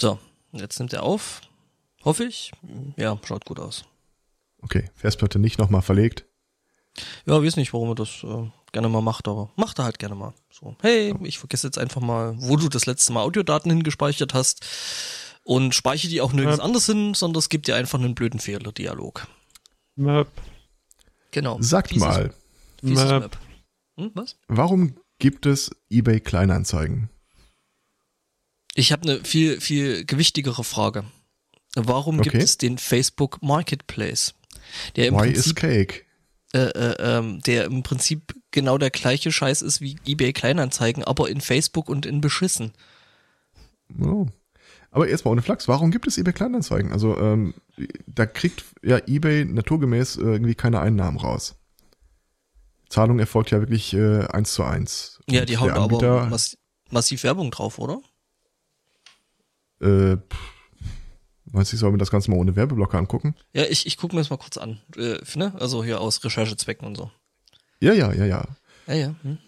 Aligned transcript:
So, 0.00 0.18
jetzt 0.52 0.78
nimmt 0.78 0.92
er 0.92 1.02
auf. 1.02 1.40
Hoffe 2.04 2.24
ich. 2.24 2.52
Ja, 2.96 3.18
schaut 3.24 3.44
gut 3.44 3.58
aus. 3.58 3.84
Okay, 4.60 4.90
Festplatte 4.94 5.38
nicht 5.38 5.58
nochmal 5.58 5.82
verlegt. 5.82 6.26
Ja, 7.26 7.42
weiß 7.42 7.56
nicht, 7.56 7.72
warum 7.72 7.90
er 7.90 7.94
das 7.94 8.22
äh, 8.22 8.50
gerne 8.72 8.88
mal 8.88 9.00
macht, 9.00 9.26
aber 9.28 9.50
macht 9.56 9.78
er 9.78 9.84
halt 9.84 9.98
gerne 9.98 10.14
mal. 10.14 10.32
So, 10.50 10.76
hey, 10.80 11.14
ich 11.22 11.38
vergesse 11.38 11.66
jetzt 11.66 11.78
einfach 11.78 12.00
mal, 12.00 12.34
wo 12.38 12.56
du 12.56 12.68
das 12.68 12.86
letzte 12.86 13.12
Mal 13.12 13.22
Audiodaten 13.22 13.70
hingespeichert 13.70 14.34
hast 14.34 14.64
und 15.42 15.74
speichere 15.74 16.10
die 16.10 16.20
auch 16.20 16.32
nirgends 16.32 16.58
ja. 16.58 16.64
anders 16.64 16.86
hin, 16.86 17.14
sondern 17.14 17.38
es 17.38 17.48
gibt 17.48 17.66
dir 17.66 17.76
einfach 17.76 17.98
einen 17.98 18.14
blöden 18.14 18.40
Fehler-Dialog. 18.40 19.26
Möp. 19.96 20.28
Genau. 21.30 21.60
Sagt 21.60 21.88
Fieses, 21.88 22.08
mal. 22.08 22.34
Fieses 22.80 23.10
Möp. 23.10 23.38
Hm, 23.96 24.10
was? 24.14 24.36
Warum 24.48 24.96
gibt 25.18 25.46
es 25.46 25.70
eBay 25.90 26.20
Kleinanzeigen? 26.20 27.10
Ich 28.74 28.92
habe 28.92 29.02
eine 29.02 29.24
viel, 29.24 29.60
viel 29.60 30.04
gewichtigere 30.04 30.64
Frage. 30.64 31.04
Warum 31.76 32.20
okay. 32.20 32.30
gibt 32.30 32.42
es 32.42 32.58
den 32.58 32.78
Facebook 32.78 33.42
Marketplace? 33.42 34.34
Der 34.96 35.08
im 35.08 35.14
Why 35.14 35.32
Prinzip, 35.32 35.46
is 35.46 35.54
cake? 35.54 36.04
Äh, 36.52 36.58
äh, 36.58 36.96
ähm, 36.98 37.40
der 37.40 37.64
im 37.64 37.82
Prinzip 37.82 38.34
genau 38.50 38.78
der 38.78 38.90
gleiche 38.90 39.32
Scheiß 39.32 39.62
ist 39.62 39.80
wie 39.80 39.96
eBay 40.06 40.32
Kleinanzeigen, 40.32 41.02
aber 41.02 41.28
in 41.28 41.40
Facebook 41.40 41.88
und 41.88 42.06
in 42.06 42.20
Beschissen. 42.20 42.72
Oh. 44.00 44.26
Aber 44.90 45.08
jetzt 45.08 45.24
mal 45.24 45.32
ohne 45.32 45.42
Flachs, 45.42 45.66
warum 45.66 45.90
gibt 45.90 46.06
es 46.06 46.18
eBay 46.18 46.32
Kleinanzeigen? 46.32 46.92
Also 46.92 47.18
ähm, 47.18 47.54
da 48.06 48.26
kriegt 48.26 48.64
ja 48.82 48.98
eBay 48.98 49.44
naturgemäß 49.44 50.16
äh, 50.16 50.20
irgendwie 50.20 50.54
keine 50.54 50.80
Einnahmen 50.80 51.18
raus. 51.18 51.56
Zahlung 52.88 53.18
erfolgt 53.18 53.50
ja 53.50 53.58
wirklich 53.58 53.92
äh, 53.92 54.24
eins 54.26 54.54
zu 54.54 54.62
eins. 54.62 55.20
Ja, 55.28 55.44
die 55.44 55.58
hauen 55.58 55.72
aber 55.72 56.26
mass 56.26 56.56
massiv 56.90 57.24
Werbung 57.24 57.50
drauf, 57.50 57.80
oder? 57.80 58.00
Äh, 59.84 60.16
Meinst 61.54 61.70
du, 61.70 61.76
ich 61.76 61.80
soll 61.80 61.92
mir 61.92 61.98
das 61.98 62.10
Ganze 62.10 62.32
mal 62.32 62.36
ohne 62.36 62.56
Werbeblocker 62.56 62.98
angucken? 62.98 63.36
Ja, 63.52 63.62
ich, 63.62 63.86
ich 63.86 63.96
gucke 63.96 64.16
mir 64.16 64.20
das 64.20 64.28
mal 64.28 64.38
kurz 64.38 64.56
an. 64.56 64.80
Äh, 64.96 65.18
ne? 65.36 65.54
Also 65.60 65.84
hier 65.84 66.00
aus 66.00 66.24
Recherchezwecken 66.24 66.84
und 66.84 66.96
so. 66.96 67.12
Ja, 67.78 67.92
ja, 67.92 68.12
ja, 68.12 68.24
ja. 68.24 68.44
Ja, 68.88 68.94
ja. 68.94 69.14
Hm. 69.22 69.38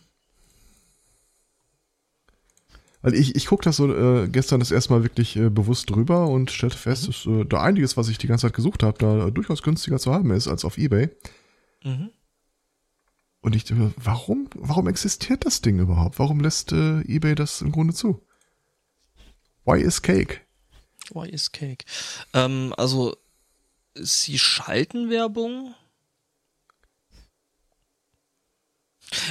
Weil 3.02 3.14
ich, 3.14 3.34
ich 3.34 3.46
gucke 3.46 3.64
das 3.64 3.76
so 3.76 3.92
äh, 3.92 4.28
gestern 4.28 4.60
das 4.60 4.70
erstmal 4.70 5.02
wirklich 5.02 5.34
äh, 5.34 5.50
bewusst 5.50 5.90
drüber 5.90 6.28
und 6.28 6.52
stellte 6.52 6.76
fest, 6.76 7.04
mhm. 7.04 7.06
dass 7.06 7.26
äh, 7.26 7.44
da 7.44 7.62
einiges, 7.62 7.96
was 7.96 8.08
ich 8.08 8.18
die 8.18 8.28
ganze 8.28 8.46
Zeit 8.46 8.54
gesucht 8.54 8.84
habe, 8.84 8.98
da 8.98 9.30
durchaus 9.30 9.62
günstiger 9.62 9.98
zu 9.98 10.14
haben 10.14 10.30
ist 10.30 10.46
als 10.46 10.64
auf 10.64 10.78
Ebay. 10.78 11.10
Mhm. 11.82 12.10
Und 13.40 13.56
ich 13.56 13.64
dachte, 13.64 13.92
warum, 13.96 14.48
warum 14.54 14.86
existiert 14.86 15.44
das 15.44 15.60
Ding 15.60 15.80
überhaupt? 15.80 16.20
Warum 16.20 16.38
lässt 16.38 16.70
äh, 16.70 17.00
Ebay 17.00 17.34
das 17.34 17.62
im 17.62 17.72
Grunde 17.72 17.94
zu? 17.94 18.24
Why 19.66 19.80
is 19.80 20.00
cake? 20.00 20.42
Why 21.10 21.26
is 21.28 21.50
cake? 21.50 21.84
Ähm, 22.32 22.72
also, 22.76 23.16
sie 23.94 24.38
schalten 24.38 25.10
Werbung. 25.10 25.74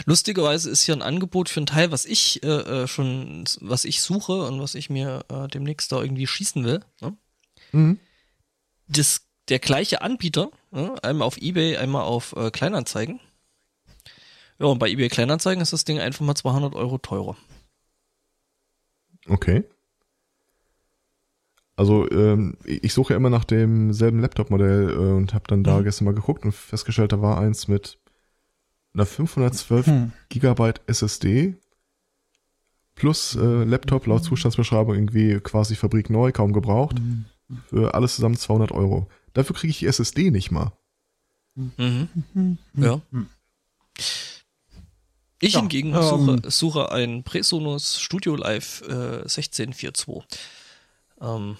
Lustigerweise 0.05 0.69
ist 0.69 0.83
hier 0.83 0.95
ein 0.95 1.01
Angebot 1.01 1.47
für 1.47 1.61
ein 1.61 1.65
Teil, 1.65 1.91
was 1.91 2.05
ich 2.05 2.43
äh, 2.43 2.47
äh, 2.83 2.87
schon, 2.87 3.45
was 3.61 3.85
ich 3.85 4.01
suche 4.01 4.43
und 4.43 4.61
was 4.61 4.75
ich 4.75 4.89
mir 4.89 5.25
äh, 5.29 5.47
demnächst 5.47 5.91
da 5.91 6.01
irgendwie 6.01 6.27
schießen 6.27 6.63
will. 6.65 6.81
Ne? 7.01 7.17
Mhm. 7.71 7.99
Das, 8.87 9.27
der 9.47 9.59
gleiche 9.59 10.01
Anbieter, 10.01 10.51
ne? 10.71 10.95
einmal 11.01 11.27
auf 11.27 11.37
eBay, 11.37 11.77
einmal 11.77 12.03
auf 12.03 12.35
äh, 12.35 12.51
Kleinanzeigen. 12.51 13.19
Ja, 14.59 14.67
und 14.67 14.79
bei 14.79 14.89
eBay 14.89 15.09
Kleinanzeigen 15.09 15.61
ist 15.61 15.73
das 15.73 15.85
Ding 15.85 15.99
einfach 15.99 16.25
mal 16.25 16.35
200 16.35 16.75
Euro 16.75 16.97
teurer. 16.97 17.37
Okay. 19.27 19.63
Also 21.75 22.09
ähm, 22.11 22.57
ich 22.63 22.93
suche 22.93 23.13
ja 23.13 23.17
immer 23.17 23.29
nach 23.29 23.43
demselben 23.43 24.19
Laptop-Modell 24.19 24.89
äh, 24.91 24.95
und 24.95 25.33
habe 25.33 25.45
dann 25.47 25.63
da 25.63 25.79
mhm. 25.79 25.83
gestern 25.83 26.05
mal 26.05 26.13
geguckt 26.13 26.45
und 26.45 26.53
festgestellt, 26.53 27.11
da 27.11 27.21
war 27.21 27.37
eins 27.37 27.67
mit 27.67 27.97
einer 28.93 29.05
512 29.05 29.85
hm. 29.87 30.11
Gigabyte 30.29 30.81
SSD 30.87 31.55
plus 32.95 33.35
äh, 33.35 33.63
Laptop 33.65 34.07
laut 34.07 34.23
Zustandsbeschreibung 34.23 34.95
irgendwie 34.95 35.39
quasi 35.41 35.75
Fabrik 35.75 36.09
neu, 36.09 36.31
kaum 36.31 36.53
gebraucht. 36.53 36.97
Mhm. 36.99 37.25
Für 37.67 37.93
alles 37.93 38.15
zusammen 38.15 38.37
200 38.37 38.71
Euro. 38.71 39.07
Dafür 39.33 39.55
kriege 39.55 39.71
ich 39.71 39.79
die 39.79 39.87
SSD 39.87 40.31
nicht 40.31 40.51
mal. 40.51 40.71
Mhm. 41.55 42.09
mhm. 42.33 42.57
Ja. 42.73 43.01
Mhm. 43.11 43.27
Ich 45.41 45.53
ja, 45.53 45.59
hingegen 45.59 45.93
ähm, 45.93 46.01
suche, 46.01 46.49
suche 46.49 46.91
ein 46.91 47.23
Presonus 47.23 47.99
Studio 47.99 48.35
Live 48.35 48.81
äh, 48.87 49.23
1642. 49.23 50.23
Ähm, 51.21 51.57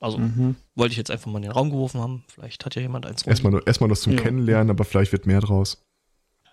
also 0.00 0.18
mhm. 0.18 0.56
wollte 0.74 0.92
ich 0.92 0.98
jetzt 0.98 1.10
einfach 1.10 1.30
mal 1.30 1.38
in 1.38 1.42
den 1.42 1.52
Raum 1.52 1.70
geworfen 1.70 2.00
haben. 2.00 2.24
Vielleicht 2.28 2.64
hat 2.64 2.74
ja 2.74 2.82
jemand 2.82 3.06
eins 3.06 3.24
rum. 3.24 3.30
Erstmal, 3.30 3.62
erstmal 3.66 3.88
das 3.88 4.02
zum 4.02 4.12
ja. 4.12 4.20
Kennenlernen, 4.20 4.70
aber 4.70 4.84
vielleicht 4.84 5.12
wird 5.12 5.26
mehr 5.26 5.40
draus. 5.40 5.78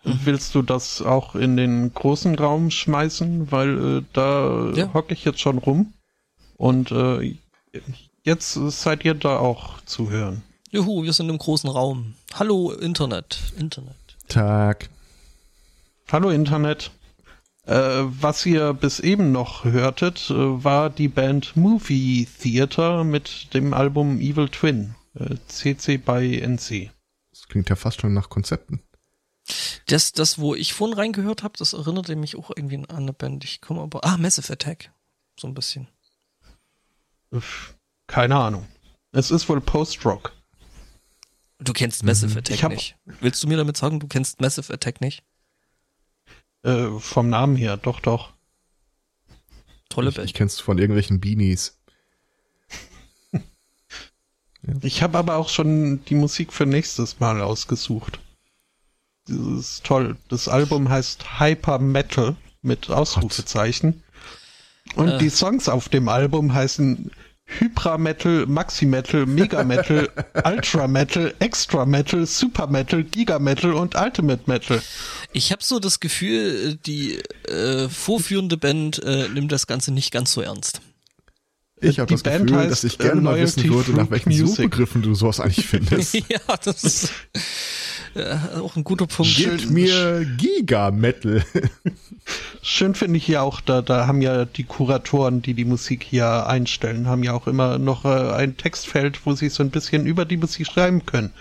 Willst 0.04 0.54
du 0.54 0.62
das 0.62 1.02
auch 1.02 1.36
in 1.36 1.58
den 1.58 1.94
großen 1.94 2.36
Raum 2.36 2.70
schmeißen? 2.70 3.52
Weil 3.52 3.98
äh, 3.98 4.04
da 4.14 4.72
ja. 4.76 4.94
hocke 4.94 5.14
ich 5.14 5.26
jetzt 5.26 5.40
schon 5.40 5.58
rum. 5.58 5.94
Und 6.58 6.92
äh, 6.92 7.36
jetzt 8.24 8.54
seid 8.54 9.04
ihr 9.04 9.16
da 9.16 9.40
auch 9.40 9.82
zu 9.82 10.10
hören. 10.10 10.44
Juhu, 10.70 11.04
wir 11.04 11.14
sind 11.14 11.30
im 11.30 11.38
großen 11.38 11.70
Raum. 11.70 12.14
Hallo 12.34 12.72
Internet. 12.72 13.40
Internet. 13.58 13.96
Tag. 14.28 14.90
Hallo 16.12 16.30
Internet. 16.30 16.92
Äh, 17.66 18.04
was 18.22 18.46
ihr 18.46 18.74
bis 18.74 19.00
eben 19.00 19.32
noch 19.32 19.64
hörtet, 19.64 20.30
äh, 20.30 20.64
war 20.64 20.92
die 20.92 21.08
Band 21.08 21.56
Movie 21.56 22.28
Theater 22.40 23.04
mit 23.04 23.54
dem 23.56 23.74
Album 23.74 24.20
Evil 24.20 24.50
Twin, 24.50 24.94
äh, 25.16 25.36
CC 25.48 25.98
by 25.98 26.42
NC. 26.42 26.92
Das 27.32 27.48
klingt 27.48 27.70
ja 27.70 27.76
fast 27.76 28.02
schon 28.02 28.14
nach 28.14 28.30
Konzepten. 28.30 28.82
Das, 29.88 30.12
das, 30.12 30.38
wo 30.38 30.54
ich 30.54 30.74
vorhin 30.74 30.98
reingehört 30.98 31.44
habe, 31.44 31.58
das 31.58 31.74
erinnerte 31.74 32.16
mich 32.16 32.36
auch 32.36 32.52
irgendwie 32.56 32.78
an 32.78 32.90
eine 32.90 33.14
Band. 33.14 33.44
Ich 33.44 33.62
komme 33.62 33.82
aber. 33.82 34.04
Ah, 34.04 34.18
Massive 34.18 34.52
Attack. 34.54 34.92
So 35.40 35.48
ein 35.48 35.54
bisschen. 35.54 35.88
Keine 38.08 38.36
Ahnung. 38.36 38.68
Es 39.12 39.32
ist 39.32 39.50
wohl 39.50 39.62
Post-Rock. 39.62 40.34
Du 41.60 41.74
kennst 41.74 42.04
Massive 42.04 42.32
mhm. 42.32 42.38
Attack 42.38 42.70
nicht. 42.70 42.96
Willst 43.06 43.44
du 43.44 43.48
mir 43.48 43.58
damit 43.58 43.78
sagen, 43.78 44.00
du 44.00 44.08
kennst 44.08 44.42
Massive 44.42 44.74
Attack 44.74 45.02
nicht? 45.02 45.24
Äh, 46.66 47.00
vom 47.00 47.30
Namen 47.30 47.56
her, 47.56 47.78
doch, 47.78 48.00
doch. 48.00 48.34
Tolle 49.88 50.12
Band. 50.12 50.26
Ich, 50.26 50.32
ich 50.32 50.34
kenn's 50.34 50.60
von 50.60 50.80
irgendwelchen 50.80 51.20
Beanies. 51.20 51.80
ja. 53.32 53.40
Ich 54.82 55.04
habe 55.04 55.20
aber 55.20 55.36
auch 55.36 55.50
schon 55.50 56.04
die 56.06 56.16
Musik 56.16 56.52
für 56.52 56.66
nächstes 56.66 57.20
Mal 57.20 57.40
ausgesucht. 57.40 58.20
Das 59.28 59.38
ist 59.38 59.84
toll. 59.84 60.18
Das 60.28 60.48
Album 60.48 60.90
heißt 60.90 61.40
Hyper 61.40 61.78
Metal 61.78 62.36
mit 62.64 62.90
Ausrufezeichen. 62.90 64.04
Und 64.96 65.10
äh. 65.10 65.18
die 65.20 65.30
Songs 65.30 65.70
auf 65.70 65.88
dem 65.90 66.10
Album 66.10 66.56
heißen 66.56 67.12
Hyper 67.48 67.98
Metal, 67.98 68.46
Maxi 68.48 68.86
Metal, 68.86 69.26
Mega 69.26 69.64
Metal, 69.64 70.10
Ultra 70.44 70.88
Metal, 70.88 71.34
Extra 71.40 71.86
Metal, 71.86 72.26
Super 72.26 72.68
Metal, 72.68 73.04
Giga 73.04 73.40
Metal 73.40 73.74
und 73.74 73.96
Ultimate 73.96 74.42
Metal. 74.48 74.82
Ich 75.32 75.52
habe 75.52 75.64
so 75.64 75.80
das 75.80 76.00
Gefühl, 76.00 76.76
die 76.76 77.20
äh, 77.48 77.88
vorführende 77.88 78.58
Band 78.58 79.02
äh, 79.04 79.30
nimmt 79.30 79.52
das 79.52 79.68
Ganze 79.68 79.92
nicht 79.92 80.12
ganz 80.12 80.34
so 80.34 80.42
ernst. 80.42 80.82
Ich 81.82 82.00
habe 82.00 82.12
das 82.12 82.24
Band 82.24 82.48
Gefühl, 82.48 82.68
dass 82.68 82.84
ich 82.84 82.98
gerne 82.98 83.22
mal 83.22 83.40
wissen 83.40 83.70
würde, 83.70 83.92
nach 83.92 84.10
welchen 84.10 84.30
Music. 84.30 84.48
Suchbegriffen 84.48 85.02
du 85.02 85.14
sowas 85.14 85.40
eigentlich 85.40 85.66
findest. 85.68 86.14
ja, 86.16 86.40
das 86.64 86.84
ist 86.84 87.12
äh, 88.16 88.38
auch 88.60 88.76
ein 88.76 88.84
guter 88.84 89.08
Punkt. 89.08 89.36
Gib 89.36 89.70
mir 89.70 90.26
Giga-Metal. 90.38 91.44
Schön 92.62 92.96
finde 92.96 93.18
ich 93.18 93.28
ja 93.28 93.42
auch, 93.42 93.62
da, 93.62 93.82
da 93.82 94.08
haben 94.08 94.22
ja 94.22 94.46
die 94.46 94.64
Kuratoren, 94.64 95.42
die 95.42 95.54
die 95.54 95.66
Musik 95.66 96.04
hier 96.04 96.48
einstellen, 96.48 97.08
haben 97.08 97.24
ja 97.24 97.34
auch 97.34 97.48
immer 97.48 97.78
noch 97.78 98.06
äh, 98.06 98.32
ein 98.34 98.58
Textfeld, 98.58 99.26
wo 99.26 99.34
sie 99.34 99.50
so 99.50 99.64
ein 99.64 99.70
bisschen 99.70 100.06
über 100.06 100.26
die 100.26 100.38
Musik 100.38 100.66
schreiben 100.66 101.06
können. 101.06 101.34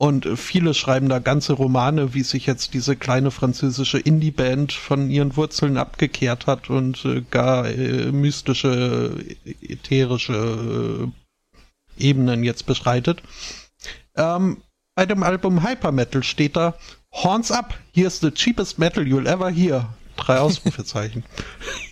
Und 0.00 0.28
viele 0.38 0.74
schreiben 0.74 1.08
da 1.08 1.18
ganze 1.18 1.54
Romane, 1.54 2.14
wie 2.14 2.22
sich 2.22 2.46
jetzt 2.46 2.72
diese 2.72 2.94
kleine 2.94 3.32
französische 3.32 3.98
Indie-Band 3.98 4.72
von 4.72 5.10
ihren 5.10 5.36
Wurzeln 5.36 5.76
abgekehrt 5.76 6.46
hat 6.46 6.70
und 6.70 7.04
äh, 7.04 7.22
gar 7.28 7.68
äh, 7.68 8.12
mystische, 8.12 9.18
ätherische 9.60 11.10
äh, 11.98 12.04
Ebenen 12.04 12.44
jetzt 12.44 12.64
beschreitet. 12.66 13.22
Ähm, 14.16 14.58
bei 14.98 15.06
dem 15.06 15.22
Album 15.22 15.62
Hyper 15.62 15.92
Metal 15.92 16.24
steht 16.24 16.56
da 16.56 16.76
Horns 17.12 17.52
up, 17.52 17.78
here's 17.92 18.18
the 18.18 18.32
cheapest 18.32 18.80
metal 18.80 19.06
you'll 19.06 19.28
ever 19.28 19.48
hear. 19.48 19.94
Drei 20.16 20.40
Ausrufezeichen. 20.40 21.22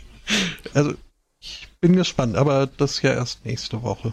also, 0.75 0.94
ich 1.38 1.69
bin 1.81 1.94
gespannt, 1.94 2.35
aber 2.35 2.67
das 2.67 3.00
ja 3.03 3.12
erst 3.12 3.44
nächste 3.44 3.85
Woche. 3.85 4.12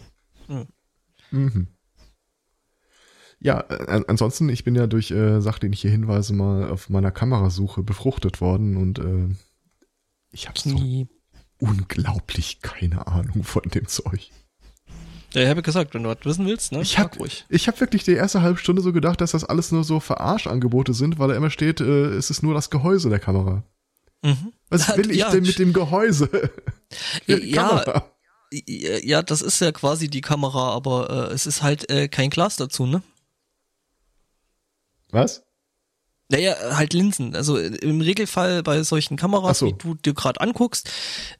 Mhm. 1.31 1.69
Ja, 3.40 3.62
äh, 3.62 4.04
ansonsten, 4.07 4.48
ich 4.50 4.63
bin 4.63 4.75
ja 4.75 4.86
durch 4.86 5.10
äh, 5.10 5.42
sachdienliche 5.42 5.89
Hinweise 5.89 6.34
mal 6.34 6.69
auf 6.69 6.92
meiner 6.92 7.10
Kamerasuche 7.10 7.81
befruchtet 7.81 8.42
worden 8.42 8.78
und 8.78 9.00
äh, 9.00 9.36
ich 10.30 10.48
habe 10.48 10.60
so 10.60 11.07
unglaublich 11.57 12.62
keine 12.62 13.07
Ahnung 13.07 13.44
von 13.44 13.63
dem 13.63 13.88
Zeug. 13.88 14.30
Ja, 15.33 15.41
ich 15.41 15.50
habe 15.50 15.62
gesagt, 15.62 15.94
wenn 15.94 16.03
du 16.03 16.09
was 16.09 16.24
wissen 16.24 16.45
willst, 16.45 16.71
ne? 16.71 16.81
Ich 16.81 17.00
habe 17.00 17.18
hab 17.18 17.80
wirklich 17.80 18.03
die 18.03 18.13
erste 18.13 18.41
halbe 18.41 18.59
Stunde 18.59 18.81
so 18.81 18.94
gedacht, 18.94 19.19
dass 19.19 19.31
das 19.31 19.44
alles 19.44 19.71
nur 19.71 19.83
so 19.83 20.00
Verarschangebote 20.00 20.94
sind, 20.94 21.18
weil 21.18 21.30
da 21.30 21.35
immer 21.35 21.50
steht, 21.50 21.81
äh, 21.81 22.09
es 22.09 22.30
ist 22.30 22.44
nur 22.44 22.53
das 22.53 22.69
Gehäuse 22.69 23.09
der 23.09 23.19
Kamera. 23.19 23.63
Mhm. 24.21 24.53
Was 24.69 24.95
will 24.95 25.12
ich 25.12 25.18
ja. 25.18 25.31
denn 25.31 25.44
mit 25.44 25.57
dem 25.59 25.74
Gehäuse? 25.74 26.30
ja, 27.27 28.03
ja, 28.51 29.21
das 29.24 29.41
ist 29.41 29.59
ja 29.59 29.71
quasi 29.71 30.09
die 30.09 30.21
Kamera, 30.21 30.74
aber 30.74 31.30
äh, 31.31 31.33
es 31.33 31.47
ist 31.47 31.63
halt 31.63 31.89
äh, 31.89 32.07
kein 32.07 32.29
Glas 32.29 32.56
dazu, 32.56 32.86
ne? 32.86 33.01
Was? 35.09 35.44
Naja, 36.30 36.56
halt 36.78 36.94
Linsen. 36.94 37.36
Also 37.36 37.58
im 37.58 38.02
Regelfall 38.02 38.64
bei 38.64 38.81
solchen 38.84 39.18
Kameras, 39.18 39.60
so. 39.60 39.68
wie 39.68 39.74
du 39.74 39.96
dir 39.96 40.14
gerade 40.14 40.42
anguckst, 40.42 40.90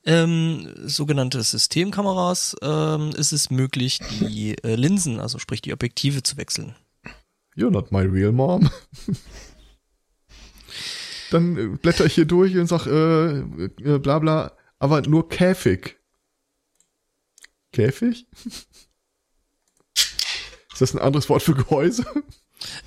ähm, 0.06 0.74
sogenannte 0.86 1.42
Systemkameras, 1.42 2.56
ähm, 2.62 3.12
ist 3.16 3.32
es 3.32 3.50
möglich, 3.50 4.00
die 4.20 4.56
äh, 4.64 4.76
Linsen, 4.76 5.20
also 5.20 5.40
sprich 5.40 5.62
die 5.62 5.74
Objektive 5.74 6.24
zu 6.24 6.38
wechseln. 6.38 6.76
You're 7.56 7.72
not 7.72 7.92
my 7.92 8.02
real 8.02 8.32
mom. 8.32 8.70
Dann 11.32 11.58
äh, 11.58 11.78
blätter 11.78 12.06
ich 12.06 12.14
hier 12.14 12.26
durch 12.26 12.56
und 12.58 12.68
sag, 12.68 12.86
äh, 12.86 13.40
äh, 13.40 14.00
bla 14.00 14.20
bla, 14.20 14.56
aber 14.80 15.02
nur 15.02 15.30
Käfig. 15.30 15.98
Käfig? 17.72 18.28
Ist 19.96 20.82
das 20.82 20.94
ein 20.94 21.02
anderes 21.02 21.30
Wort 21.30 21.44
für 21.44 21.56
Gehäuse? 21.56 22.06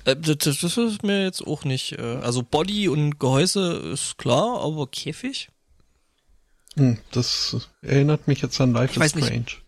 Äh, 0.05 0.15
das, 0.15 0.59
das, 0.59 0.77
ist 0.77 1.03
mir 1.03 1.23
jetzt 1.23 1.45
auch 1.45 1.63
nicht. 1.63 1.93
Äh, 1.93 2.01
also 2.01 2.43
Body 2.43 2.89
und 2.89 3.19
Gehäuse 3.19 3.77
ist 3.93 4.17
klar, 4.17 4.61
aber 4.61 4.87
Käfig? 4.87 5.49
Hm, 6.75 6.97
das 7.11 7.69
erinnert 7.81 8.27
mich 8.27 8.41
jetzt 8.41 8.59
an 8.61 8.73
Life 8.73 8.93
ich 8.95 9.01
is 9.01 9.11
Strange. 9.11 9.39
Nicht, 9.39 9.63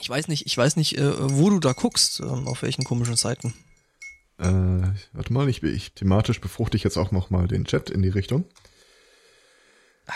ich 0.00 0.10
weiß 0.10 0.28
nicht, 0.28 0.46
ich 0.46 0.56
weiß 0.56 0.76
nicht, 0.76 0.98
äh, 0.98 1.12
wo 1.18 1.50
du 1.50 1.58
da 1.58 1.72
guckst, 1.72 2.20
ähm, 2.20 2.46
auf 2.46 2.62
welchen 2.62 2.84
komischen 2.84 3.16
Seiten. 3.16 3.54
Äh, 4.38 4.44
warte 5.12 5.32
mal, 5.32 5.48
ich, 5.48 5.62
ich 5.62 5.92
thematisch 5.92 6.40
befruchte 6.40 6.76
ich 6.76 6.84
jetzt 6.84 6.98
auch 6.98 7.10
noch 7.10 7.30
mal 7.30 7.48
den 7.48 7.64
Chat 7.64 7.88
in 7.88 8.02
die 8.02 8.10
Richtung. 8.10 8.44
Ah. 10.06 10.12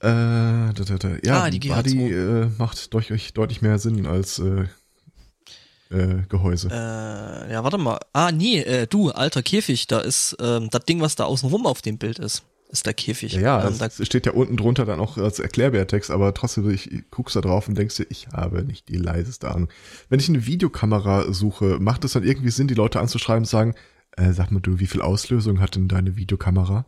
Äh, 0.00 0.72
da, 0.74 0.84
da, 0.84 0.96
da. 0.96 1.16
Ja, 1.24 1.42
ah, 1.42 1.50
die 1.50 1.58
Body 1.58 2.12
äh, 2.12 2.50
macht 2.56 2.94
deutlich, 2.94 3.34
deutlich 3.34 3.62
mehr 3.62 3.80
Sinn 3.80 4.06
als 4.06 4.38
äh, 4.38 4.66
äh, 5.90 6.22
Gehäuse. 6.28 6.68
Äh, 6.68 7.52
ja, 7.52 7.64
warte 7.64 7.78
mal. 7.78 7.98
Ah, 8.12 8.32
nee, 8.32 8.60
äh, 8.60 8.86
du, 8.86 9.10
alter 9.10 9.42
Käfig, 9.42 9.86
da 9.86 10.00
ist 10.00 10.36
ähm, 10.40 10.68
das 10.70 10.84
Ding, 10.84 11.00
was 11.00 11.16
da 11.16 11.24
außenrum 11.24 11.66
auf 11.66 11.82
dem 11.82 11.98
Bild 11.98 12.18
ist. 12.18 12.44
Ist 12.70 12.84
der 12.84 12.92
Käfig. 12.92 13.32
Ja, 13.32 13.40
ja 13.40 13.68
ähm, 13.68 13.78
da 13.78 13.88
steht 13.90 14.26
ja 14.26 14.32
unten 14.32 14.58
drunter 14.58 14.84
dann 14.84 15.00
auch 15.00 15.16
als 15.16 15.38
Erklärbärtext, 15.38 16.10
aber 16.10 16.34
trotzdem, 16.34 16.68
ich 16.68 16.90
guckst 17.10 17.34
da 17.34 17.40
drauf 17.40 17.66
und 17.66 17.78
denkst 17.78 17.96
dir, 17.96 18.06
ich 18.10 18.28
habe 18.28 18.62
nicht 18.62 18.88
die 18.88 18.96
leiseste 18.96 19.50
Ahnung. 19.50 19.68
Wenn 20.10 20.20
ich 20.20 20.28
eine 20.28 20.44
Videokamera 20.44 21.32
suche, 21.32 21.78
macht 21.80 22.04
es 22.04 22.12
dann 22.12 22.24
irgendwie 22.24 22.50
Sinn, 22.50 22.68
die 22.68 22.74
Leute 22.74 23.00
anzuschreiben 23.00 23.42
und 23.42 23.48
sagen, 23.48 23.74
äh, 24.16 24.32
sag 24.32 24.50
mal 24.50 24.60
du, 24.60 24.78
wie 24.80 24.86
viel 24.86 25.00
Auslösung 25.00 25.60
hat 25.60 25.76
denn 25.76 25.88
deine 25.88 26.16
Videokamera? 26.16 26.84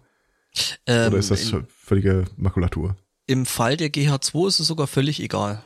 Ähm, 0.86 1.08
Oder 1.08 1.18
ist 1.18 1.30
das 1.30 1.50
in, 1.50 1.66
völlige 1.68 2.24
Makulatur? 2.36 2.96
Im 3.26 3.46
Fall 3.46 3.76
der 3.76 3.88
GH2 3.88 4.48
ist 4.48 4.60
es 4.60 4.66
sogar 4.66 4.86
völlig 4.86 5.20
egal. 5.20 5.62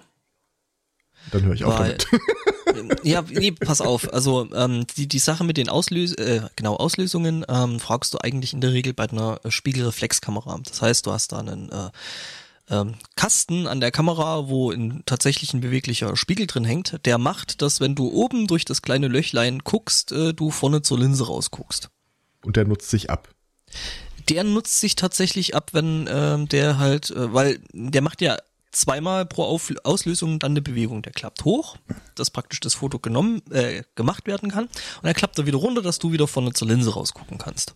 Dann 1.32 1.42
höre 1.44 1.54
ich 1.54 1.64
auch 1.64 1.78
damit. 1.78 2.06
ja, 3.03 3.23
nee, 3.23 3.53
pass 3.53 3.81
auf. 3.81 4.12
Also 4.12 4.49
ähm, 4.55 4.87
die, 4.97 5.06
die 5.06 5.19
Sache 5.19 5.44
mit 5.44 5.56
den 5.56 5.69
Auslös 5.69 6.15
äh, 6.15 6.43
genau, 6.56 6.76
Auslösungen 6.76 7.44
ähm, 7.49 7.81
fragst 7.81 8.15
du 8.15 8.19
eigentlich 8.19 8.53
in 8.53 8.61
der 8.61 8.73
Regel 8.73 8.94
bei 8.94 9.09
einer 9.09 9.41
Spiegelreflexkamera. 9.49 10.61
Das 10.67 10.82
heißt, 10.82 11.06
du 11.06 11.12
hast 11.12 11.32
da 11.32 11.38
einen 11.38 11.71
äh, 11.71 11.91
ähm, 12.71 12.94
Kasten 13.17 13.67
an 13.67 13.81
der 13.81 13.91
Kamera, 13.91 14.49
wo 14.49 14.71
in 14.71 15.03
tatsächlich 15.06 15.53
ein 15.53 15.61
beweglicher 15.61 16.17
Spiegel 16.17 16.47
drin 16.47 16.65
hängt, 16.65 16.99
der 17.05 17.19
macht, 17.19 17.62
dass 17.62 17.81
wenn 17.81 17.94
du 17.94 18.09
oben 18.09 18.47
durch 18.47 18.65
das 18.65 18.82
kleine 18.82 19.09
Löchlein 19.09 19.61
guckst, 19.61 20.12
äh, 20.12 20.32
du 20.32 20.50
vorne 20.50 20.82
zur 20.82 20.99
Linse 20.99 21.26
rausguckst. 21.26 21.91
Und 22.43 22.56
der 22.56 22.65
nutzt 22.65 22.91
sich 22.91 23.11
ab. 23.11 23.29
Der 24.29 24.44
nutzt 24.44 24.81
sich 24.81 24.97
tatsächlich 24.97 25.55
ab, 25.55 25.71
wenn 25.73 26.09
ähm, 26.11 26.49
der 26.49 26.79
halt, 26.79 27.11
äh, 27.11 27.32
weil 27.32 27.61
der 27.73 28.00
macht 28.00 28.23
ja 28.23 28.38
zweimal 28.76 29.26
pro 29.26 29.44
Auf 29.44 29.73
Auslösung 29.85 30.38
dann 30.38 30.53
eine 30.53 30.62
Bewegung. 30.62 31.03
Der 31.03 31.12
klappt 31.12 31.44
hoch, 31.44 31.76
dass 32.15 32.31
praktisch 32.31 32.61
das 32.61 32.75
Foto 32.75 32.99
genommen, 32.99 33.43
äh, 33.50 33.82
gemacht 33.94 34.26
werden 34.26 34.50
kann. 34.50 34.65
Und 34.65 35.05
dann 35.05 35.15
klappt 35.15 35.38
er 35.38 35.47
wieder 35.47 35.59
runter, 35.59 35.82
dass 35.82 35.99
du 35.99 36.12
wieder 36.12 36.26
vorne 36.26 36.53
zur 36.53 36.69
Linse 36.69 36.94
rausgucken 36.94 37.38
kannst. 37.38 37.75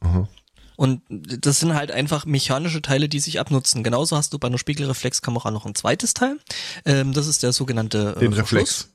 Aha. 0.00 0.28
Und 0.76 1.02
das 1.08 1.60
sind 1.60 1.74
halt 1.74 1.92
einfach 1.92 2.24
mechanische 2.24 2.82
Teile, 2.82 3.08
die 3.08 3.20
sich 3.20 3.38
abnutzen. 3.38 3.84
Genauso 3.84 4.16
hast 4.16 4.32
du 4.32 4.38
bei 4.38 4.48
einer 4.48 4.58
Spiegelreflexkamera 4.58 5.50
noch 5.50 5.66
ein 5.66 5.74
zweites 5.74 6.14
Teil. 6.14 6.38
Ähm, 6.84 7.12
das 7.12 7.26
ist 7.26 7.42
der 7.42 7.52
sogenannte 7.52 8.14
äh, 8.16 8.20
Den 8.20 8.32
Verschluss. 8.32 8.60
Reflex. 8.60 8.88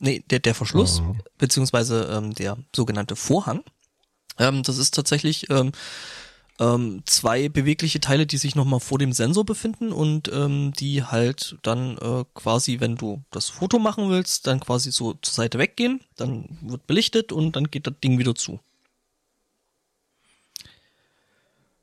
Nee, 0.00 0.24
der, 0.30 0.38
der 0.38 0.54
Verschluss, 0.54 1.00
Aha. 1.00 1.14
beziehungsweise 1.38 2.08
ähm, 2.12 2.34
der 2.34 2.56
sogenannte 2.74 3.16
Vorhang. 3.16 3.62
Ähm, 4.38 4.62
das 4.62 4.78
ist 4.78 4.94
tatsächlich 4.94 5.50
ähm, 5.50 5.72
ähm, 6.60 7.02
zwei 7.06 7.48
bewegliche 7.48 8.00
Teile, 8.00 8.26
die 8.26 8.36
sich 8.36 8.54
nochmal 8.54 8.80
vor 8.80 8.98
dem 8.98 9.12
Sensor 9.12 9.44
befinden 9.44 9.92
und 9.92 10.30
ähm, 10.32 10.72
die 10.78 11.04
halt 11.04 11.56
dann 11.62 11.96
äh, 11.98 12.24
quasi, 12.34 12.80
wenn 12.80 12.96
du 12.96 13.22
das 13.30 13.48
Foto 13.48 13.78
machen 13.78 14.10
willst, 14.10 14.46
dann 14.46 14.60
quasi 14.60 14.90
so 14.90 15.14
zur 15.14 15.34
Seite 15.34 15.58
weggehen, 15.58 16.00
dann 16.16 16.58
wird 16.62 16.86
belichtet 16.86 17.32
und 17.32 17.54
dann 17.54 17.70
geht 17.70 17.86
das 17.86 17.94
Ding 18.02 18.18
wieder 18.18 18.34
zu. 18.34 18.58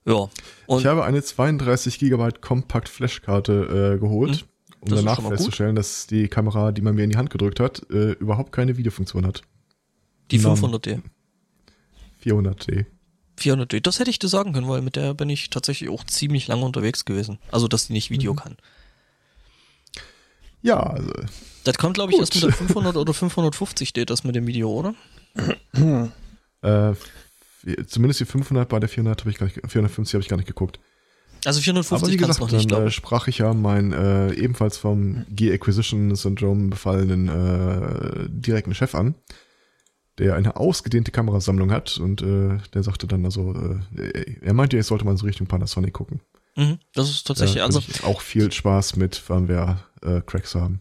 Ja. 0.06 0.30
Und 0.68 0.80
ich 0.82 0.86
habe 0.86 1.04
eine 1.04 1.24
32 1.24 1.98
Gigabyte 1.98 2.42
Compact 2.42 2.90
Flashkarte 2.90 3.96
äh, 3.96 4.00
geholt, 4.00 4.42
hm, 4.42 4.48
um 4.82 4.90
danach 4.90 5.22
festzustellen, 5.22 5.76
dass 5.76 6.06
die 6.06 6.28
Kamera, 6.28 6.72
die 6.72 6.82
man 6.82 6.96
mir 6.96 7.04
in 7.04 7.10
die 7.10 7.18
Hand 7.18 7.30
gedrückt 7.30 7.60
hat, 7.60 7.90
äh, 7.90 8.12
überhaupt 8.12 8.52
keine 8.52 8.78
Videofunktion 8.78 9.26
hat. 9.26 9.42
Die 10.32 10.40
500D. 10.40 11.02
400D. 12.24 12.86
400D. 13.40 13.82
Das 13.82 14.00
hätte 14.00 14.10
ich 14.10 14.20
dir 14.20 14.28
sagen 14.28 14.54
können, 14.54 14.68
weil 14.68 14.82
mit 14.82 14.96
der 14.96 15.14
bin 15.14 15.30
ich 15.30 15.50
tatsächlich 15.50 15.90
auch 15.90 16.04
ziemlich 16.04 16.48
lange 16.48 16.66
unterwegs 16.66 17.06
gewesen. 17.06 17.40
Also, 17.52 17.68
dass 17.68 17.88
die 17.88 17.94
nicht 17.94 18.10
Video 18.10 18.34
mhm. 18.34 18.38
kann. 18.38 18.58
Ja, 20.62 20.80
also. 20.80 21.12
Das 21.64 21.78
kommt, 21.78 21.96
glaube 21.96 22.14
ich, 22.14 22.20
erst 22.20 22.36
mit 22.36 22.44
der 22.44 22.54
500 22.54 22.96
oder 22.96 23.14
550 23.14 23.90
steht 23.90 24.10
das 24.10 24.24
mit 24.24 24.36
dem 24.36 24.46
Video, 24.48 24.70
oder? 24.70 24.96
äh, 26.62 26.94
zumindest 27.88 28.20
die 28.20 28.26
500 28.26 28.70
bei 28.70 28.80
der 28.80 28.90
400 28.90 29.22
habe 29.22 29.32
ich 29.32 29.38
gar 29.38 29.46
nicht, 29.48 29.56
450 29.56 30.14
habe 30.14 30.22
ich 30.22 30.30
gar 30.30 30.38
nicht 30.38 30.48
geguckt. 30.48 30.80
Also 31.46 31.62
450 31.62 32.04
Aber 32.04 32.12
wie 32.12 32.18
gesagt, 32.18 32.40
noch 32.40 32.52
nicht, 32.52 32.72
dann 32.72 32.88
äh, 32.88 32.92
sprach 32.92 33.28
ich 33.28 33.40
ja 33.40 33.54
meinen 33.54 33.94
äh, 33.94 34.34
ebenfalls 34.34 34.78
vom 34.78 35.26
Gear-Acquisition 35.30 36.16
Syndrome 36.16 36.70
befallenen 36.70 37.28
äh, 37.28 38.30
direkten 38.30 38.74
Chef 38.74 38.96
an 38.96 39.16
der 40.18 40.36
eine 40.36 40.56
ausgedehnte 40.56 41.12
Kamerasammlung 41.12 41.72
hat 41.72 41.98
und 41.98 42.22
äh, 42.22 42.58
der 42.74 42.84
sagte 42.84 43.08
dann 43.08 43.26
also, 43.26 43.54
äh, 43.54 44.38
er 44.42 44.54
meinte, 44.54 44.78
jetzt 44.78 44.88
sollte 44.88 45.06
man 45.06 45.18
so 45.18 45.26
Richtung 45.26 45.48
Panasonic 45.48 45.94
gucken. 45.94 46.22
Mhm, 46.56 46.80
das 46.94 47.10
ist 47.10 47.28
tatsächlich 47.28 47.62
also 47.62 47.82
auch 48.04 48.22
viel 48.22 48.52
Spaß 48.52 48.96
mit 48.96 49.16
Firmware 49.16 49.80
äh, 50.02 50.22
Cracks 50.22 50.56
haben. 50.56 50.80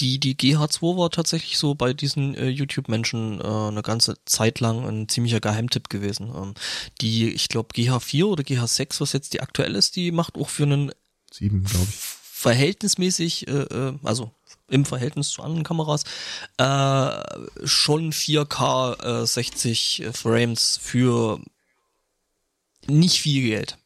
Die 0.00 0.18
die 0.18 0.34
GH2 0.34 0.98
war 0.98 1.10
tatsächlich 1.10 1.56
so 1.56 1.74
bei 1.74 1.94
diesen 1.94 2.34
äh, 2.34 2.48
YouTube 2.48 2.88
Menschen 2.88 3.40
äh, 3.40 3.44
eine 3.44 3.82
ganze 3.82 4.16
Zeit 4.26 4.60
lang 4.60 4.86
ein 4.86 5.08
ziemlicher 5.08 5.40
Geheimtipp 5.40 5.88
gewesen. 5.88 6.30
Ähm, 6.34 6.54
die 7.00 7.30
ich 7.30 7.48
glaube 7.48 7.74
GH4 7.74 8.24
oder 8.24 8.42
GH6, 8.42 9.00
was 9.00 9.12
jetzt 9.12 9.32
die 9.32 9.40
aktuell 9.40 9.74
ist, 9.74 9.96
die 9.96 10.12
macht 10.12 10.36
auch 10.36 10.50
für 10.50 10.64
einen 10.64 10.92
sieben, 11.32 11.64
glaube 11.64 11.86
ich. 11.88 11.94
Verhältnismäßig, 11.96 13.48
äh, 13.48 13.62
äh 13.62 13.94
also 14.02 14.30
im 14.68 14.84
Verhältnis 14.84 15.30
zu 15.30 15.42
anderen 15.42 15.64
Kameras 15.64 16.04
äh, 16.58 17.66
schon 17.66 18.12
4K 18.12 19.22
äh, 19.22 19.26
60 19.26 20.08
Frames 20.12 20.78
für 20.82 21.40
nicht 22.86 23.20
viel 23.20 23.48
Geld. 23.48 23.78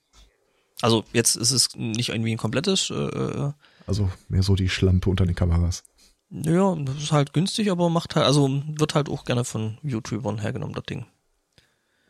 Also 0.82 1.04
jetzt 1.12 1.36
ist 1.36 1.50
es 1.50 1.76
nicht 1.76 2.10
irgendwie 2.10 2.32
ein 2.32 2.38
komplettes. 2.38 2.90
Äh, 2.90 2.94
äh, 2.94 3.52
also 3.86 4.10
mehr 4.28 4.42
so 4.42 4.54
die 4.54 4.68
Schlampe 4.68 5.10
unter 5.10 5.26
den 5.26 5.34
Kameras. 5.34 5.84
Ja, 6.30 6.74
das 6.76 6.96
ist 6.96 7.12
halt 7.12 7.32
günstig, 7.32 7.70
aber 7.70 7.90
macht 7.90 8.14
halt, 8.14 8.24
also 8.24 8.62
wird 8.66 8.94
halt 8.94 9.08
auch 9.08 9.24
gerne 9.24 9.44
von 9.44 9.78
YouTubern 9.82 10.38
hergenommen, 10.38 10.74
das 10.74 10.84
Ding. 10.84 11.06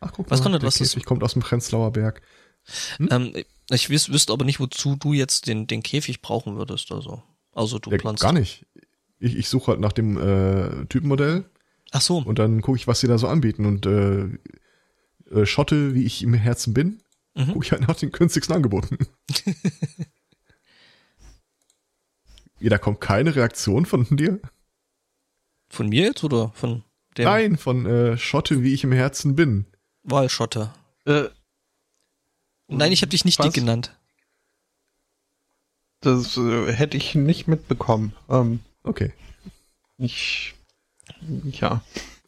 Ach, 0.01 0.13
guck 0.13 0.31
was 0.31 0.41
mal, 0.41 0.45
kann 0.45 0.53
das, 0.53 0.63
was 0.63 0.75
Käfig 0.77 1.05
kommt 1.05 1.23
aus 1.23 1.33
dem 1.33 1.43
Prenzlauer 1.43 1.93
Berg. 1.93 2.21
Hm? 2.99 3.09
Ähm, 3.11 3.45
ich 3.71 3.89
wüs 3.89 4.11
wüsste 4.11 4.33
aber 4.33 4.45
nicht, 4.45 4.61
wozu 4.61 4.97
du 4.97 5.15
jetzt 5.15 5.47
den, 5.47 5.67
den 5.67 5.83
Käfig 5.83 6.21
brauchen 6.21 6.57
würdest, 6.57 6.93
also. 6.93 7.23
Also 7.53 7.79
du 7.79 7.91
ja, 7.91 7.99
planst. 7.99 8.23
Gar 8.23 8.33
nicht. 8.33 8.67
Ich, 9.19 9.37
ich 9.37 9.49
suche 9.49 9.73
halt 9.73 9.81
nach 9.81 9.93
dem 9.93 10.17
äh, 10.17 10.87
Typenmodell. 10.87 11.45
Ach 11.91 12.01
so. 12.01 12.19
Und 12.19 12.39
dann 12.39 12.63
gucke 12.63 12.79
ich, 12.79 12.87
was 12.87 13.01
sie 13.01 13.09
da 13.09 13.19
so 13.19 13.29
anbieten. 13.29 13.67
Und 13.67 13.87
äh, 13.87 14.29
äh, 15.31 15.47
Schotte, 15.47 15.95
wie 15.95 16.05
ich 16.05 16.23
im 16.23 16.35
Herzen 16.35 16.73
bin, 16.75 17.03
mhm. 17.35 17.53
gucke 17.53 17.65
ich 17.65 17.73
halt 17.73 17.87
nach 17.87 17.97
den 17.97 18.13
günstigsten 18.13 18.55
Angeboten. 18.55 18.99
ja, 22.61 22.71
da 22.71 22.79
kommt 22.79 23.01
keine 23.01 23.35
Reaktion 23.35 23.87
von 23.87 24.07
dir. 24.17 24.41
Von 25.69 25.89
mir 25.89 26.05
jetzt 26.07 26.25
oder 26.25 26.53
von 26.55 26.85
dem? 27.17 27.25
Nein, 27.25 27.57
von 27.57 27.87
äh, 27.87 28.17
Schotte, 28.17 28.63
wie 28.63 28.73
ich 28.75 28.85
im 28.85 28.93
Herzen 28.93 29.35
bin. 29.37 29.67
Wahlschotte. 30.03 30.73
Äh, 31.05 31.25
Nein, 32.69 32.93
ich 32.93 33.03
habe 33.03 33.11
dich 33.11 33.25
nicht 33.25 33.39
was? 33.39 33.47
dick 33.47 33.55
genannt. 33.55 33.97
Das 36.01 36.37
äh, 36.37 36.73
hätte 36.73 36.97
ich 36.97 37.15
nicht 37.15 37.47
mitbekommen. 37.49 38.15
Ähm, 38.29 38.61
Okay. 38.83 39.13
ich, 39.99 40.55
ja. 41.51 41.83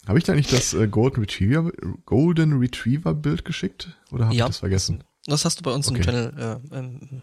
Habe 0.07 0.19
ich 0.19 0.25
da 0.25 0.35
nicht 0.35 0.53
das 0.53 0.75
äh, 0.75 0.87
Golden 0.89 1.21
Retriever 1.21 1.71
Golden 2.05 2.59
Retriever 2.59 3.15
Bild 3.15 3.45
geschickt 3.45 3.97
oder 4.11 4.27
habe 4.27 4.35
Ja. 4.35 4.45
ich 4.45 4.49
das 4.51 4.59
vergessen? 4.59 5.05
Das 5.27 5.45
hast 5.45 5.61
du 5.61 5.63
bei 5.63 5.73
uns 5.73 5.89
im 5.89 5.95
Okay. 5.95 6.05
Channel 6.05 6.61
äh, 6.73 6.77
ähm, 6.77 7.23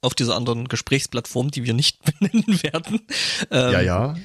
auf 0.00 0.14
dieser 0.14 0.36
anderen 0.36 0.68
Gesprächsplattform, 0.68 1.50
die 1.50 1.64
wir 1.64 1.74
nicht 1.74 1.98
benennen 2.20 2.62
werden. 2.62 3.00
Ähm, 3.50 3.72
ja, 3.72 3.80
ja. 3.82 4.16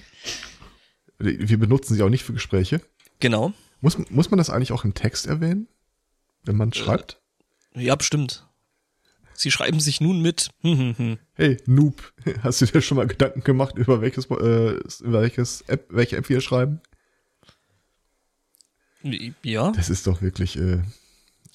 Wir 1.18 1.58
benutzen 1.60 1.96
sie 1.96 2.04
auch 2.04 2.10
nicht 2.10 2.24
für 2.24 2.34
Gespräche. 2.34 2.82
Genau. 3.20 3.52
Muss, 3.82 3.98
muss 4.10 4.32
man 4.32 4.38
das 4.38 4.50
eigentlich 4.50 4.72
auch 4.72 4.84
im 4.86 4.94
Text 4.94 5.28
erwähnen, 5.28 5.68
wenn 6.44 6.56
man 6.58 6.72
schreibt? 6.74 7.20
Ja, 7.74 7.96
bestimmt. 7.96 8.46
Sie 9.36 9.52
schreiben 9.52 9.80
sich 9.80 10.02
nun 10.02 10.22
mit. 10.22 10.50
Hm, 10.62 10.78
hm, 10.78 10.98
hm. 10.98 11.20
Hey, 11.34 11.58
Noob, 11.66 12.14
hast 12.44 12.62
du 12.62 12.66
dir 12.66 12.82
schon 12.82 12.98
mal 12.98 13.08
Gedanken 13.08 13.44
gemacht, 13.44 13.78
über 13.78 14.02
welches, 14.02 14.26
äh, 14.26 14.80
über 15.02 15.22
welches 15.22 15.62
App, 15.68 15.88
welche 15.90 16.18
App 16.18 16.30
wir 16.30 16.42
schreiben? 16.42 16.82
Ja, 19.44 19.72
Das 19.72 19.90
ist 19.90 20.08
doch 20.08 20.22
wirklich, 20.22 20.58
äh, 20.58 20.82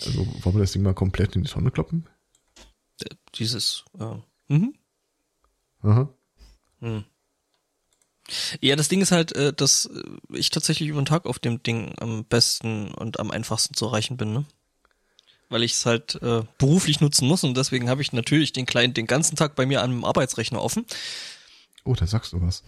also 0.03 0.27
wollen 0.45 0.57
wir 0.57 0.61
das 0.61 0.73
Ding 0.73 0.83
mal 0.83 0.95
komplett 0.95 1.35
in 1.35 1.43
die 1.43 1.51
Tonne 1.51 1.71
kloppen? 1.71 2.07
dieses. 3.35 3.85
Äh, 3.99 4.17
mhm. 4.49 4.75
Aha. 5.83 6.13
Ja, 8.61 8.77
das 8.77 8.89
Ding 8.89 9.01
ist 9.01 9.13
halt, 9.13 9.33
äh, 9.33 9.53
dass 9.53 9.87
äh, 9.87 10.03
ich 10.37 10.51
tatsächlich 10.51 10.89
über 10.89 11.01
den 11.01 11.07
Tag 11.07 11.27
auf 11.27 11.39
dem 11.39 11.63
Ding 11.63 11.95
am 11.99 12.25
besten 12.25 12.89
und 12.93 13.19
am 13.19 13.31
einfachsten 13.31 13.75
zu 13.75 13.87
erreichen 13.87 14.17
bin, 14.17 14.33
ne? 14.33 14.45
Weil 15.50 15.62
ich 15.64 15.73
es 15.73 15.85
halt 15.85 16.14
äh, 16.23 16.42
beruflich 16.59 17.00
nutzen 17.00 17.28
muss 17.28 17.45
und 17.45 17.57
deswegen 17.57 17.90
habe 17.90 18.00
ich 18.00 18.12
natürlich 18.12 18.52
den 18.52 18.66
Client 18.66 18.97
den 18.97 19.07
ganzen 19.07 19.37
Tag 19.37 19.57
bei 19.57 19.66
mir 19.66 19.83
an 19.83 19.90
einem 19.90 20.04
Arbeitsrechner 20.04 20.62
offen. 20.62 20.87
Oh, 21.85 21.95
da 21.95 22.07
sagst 22.07 22.33
du 22.33 22.40
was. 22.40 22.62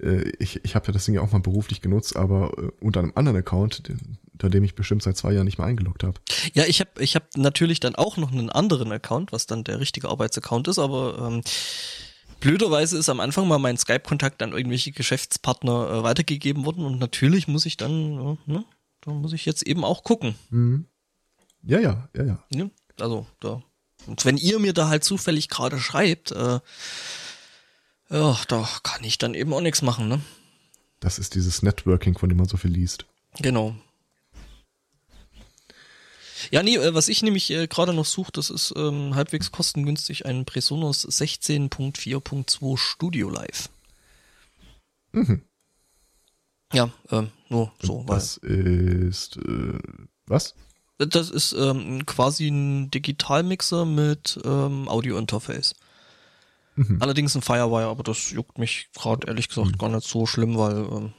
Äh, 0.00 0.30
ich 0.38 0.64
ich 0.64 0.74
habe 0.74 0.86
ja 0.86 0.92
das 0.92 1.04
Ding 1.04 1.14
ja 1.14 1.20
auch 1.20 1.32
mal 1.32 1.40
beruflich 1.40 1.80
genutzt, 1.80 2.16
aber 2.16 2.52
äh, 2.58 2.70
unter 2.80 3.00
einem 3.00 3.12
anderen 3.14 3.38
Account, 3.38 3.88
den, 3.88 4.18
unter 4.32 4.50
dem 4.50 4.64
ich 4.64 4.74
bestimmt 4.74 5.02
seit 5.02 5.16
zwei 5.16 5.32
Jahren 5.32 5.44
nicht 5.44 5.58
mehr 5.58 5.66
eingeloggt 5.66 6.04
habe. 6.04 6.20
Ja, 6.54 6.64
ich 6.64 6.80
habe 6.80 6.90
ich 7.00 7.16
hab 7.16 7.36
natürlich 7.36 7.80
dann 7.80 7.94
auch 7.94 8.16
noch 8.16 8.32
einen 8.32 8.50
anderen 8.50 8.92
Account, 8.92 9.32
was 9.32 9.46
dann 9.46 9.64
der 9.64 9.80
richtige 9.80 10.08
Arbeitsaccount 10.08 10.68
ist, 10.68 10.78
aber 10.78 11.18
ähm, 11.18 11.42
blöderweise 12.40 12.96
ist 12.96 13.08
am 13.08 13.20
Anfang 13.20 13.48
mal 13.48 13.58
mein 13.58 13.76
Skype-Kontakt 13.76 14.42
an 14.42 14.52
irgendwelche 14.52 14.92
Geschäftspartner 14.92 15.90
äh, 15.90 16.02
weitergegeben 16.02 16.64
worden 16.64 16.84
und 16.84 16.98
natürlich 16.98 17.48
muss 17.48 17.66
ich 17.66 17.76
dann, 17.76 18.38
äh, 18.46 18.50
ne, 18.50 18.64
da 19.00 19.12
muss 19.12 19.32
ich 19.32 19.44
jetzt 19.44 19.66
eben 19.66 19.84
auch 19.84 20.04
gucken. 20.04 20.34
Mhm. 20.50 20.86
Ja, 21.62 21.80
ja, 21.80 22.08
ja, 22.16 22.24
ja. 22.24 22.44
Ne? 22.50 22.70
Also 22.98 23.26
da. 23.40 23.62
Und 24.06 24.24
wenn 24.24 24.36
ihr 24.36 24.58
mir 24.58 24.72
da 24.72 24.88
halt 24.88 25.04
zufällig 25.04 25.48
gerade 25.48 25.78
schreibt, 25.78 26.32
äh, 26.32 26.60
ja, 28.10 28.40
da 28.48 28.68
kann 28.82 29.04
ich 29.04 29.18
dann 29.18 29.34
eben 29.34 29.52
auch 29.52 29.60
nichts 29.60 29.82
machen, 29.82 30.08
ne? 30.08 30.20
Das 31.00 31.18
ist 31.18 31.34
dieses 31.34 31.62
Networking, 31.62 32.16
von 32.16 32.28
dem 32.28 32.38
man 32.38 32.48
so 32.48 32.56
viel 32.56 32.70
liest. 32.70 33.06
Genau. 33.40 33.74
Ja, 36.50 36.62
nee, 36.62 36.76
äh, 36.76 36.94
was 36.94 37.08
ich 37.08 37.22
nämlich 37.22 37.50
äh, 37.50 37.66
gerade 37.66 37.92
noch 37.92 38.06
suche, 38.06 38.32
das 38.32 38.50
ist 38.50 38.72
ähm, 38.76 39.14
halbwegs 39.14 39.52
kostengünstig 39.52 40.24
ein 40.26 40.44
Presonus 40.44 41.06
16.4.2 41.06 42.76
Studio 42.78 43.28
Live. 43.28 43.68
Mhm. 45.12 45.42
Ja, 46.72 46.90
ähm, 47.10 47.30
nur 47.48 47.72
so, 47.82 48.06
weil 48.06 48.16
Das 48.16 48.36
ist, 48.38 49.36
äh, 49.38 49.78
was? 50.26 50.54
Das 50.98 51.30
ist 51.30 51.52
ähm, 51.52 52.04
quasi 52.06 52.48
ein 52.48 52.90
Digitalmixer 52.90 53.84
mit 53.84 54.38
ähm, 54.44 54.88
Audio-Interface. 54.88 55.74
Mhm. 56.76 56.98
Allerdings 57.00 57.34
ein 57.34 57.42
Firewire, 57.42 57.88
aber 57.88 58.02
das 58.02 58.30
juckt 58.30 58.58
mich 58.58 58.88
gerade 58.94 59.26
ehrlich 59.26 59.48
gesagt 59.48 59.72
Mhm. 59.72 59.78
gar 59.78 59.88
nicht 59.88 60.06
so 60.06 60.26
schlimm, 60.26 60.56
weil 60.56 60.76
ähm, 60.76 61.12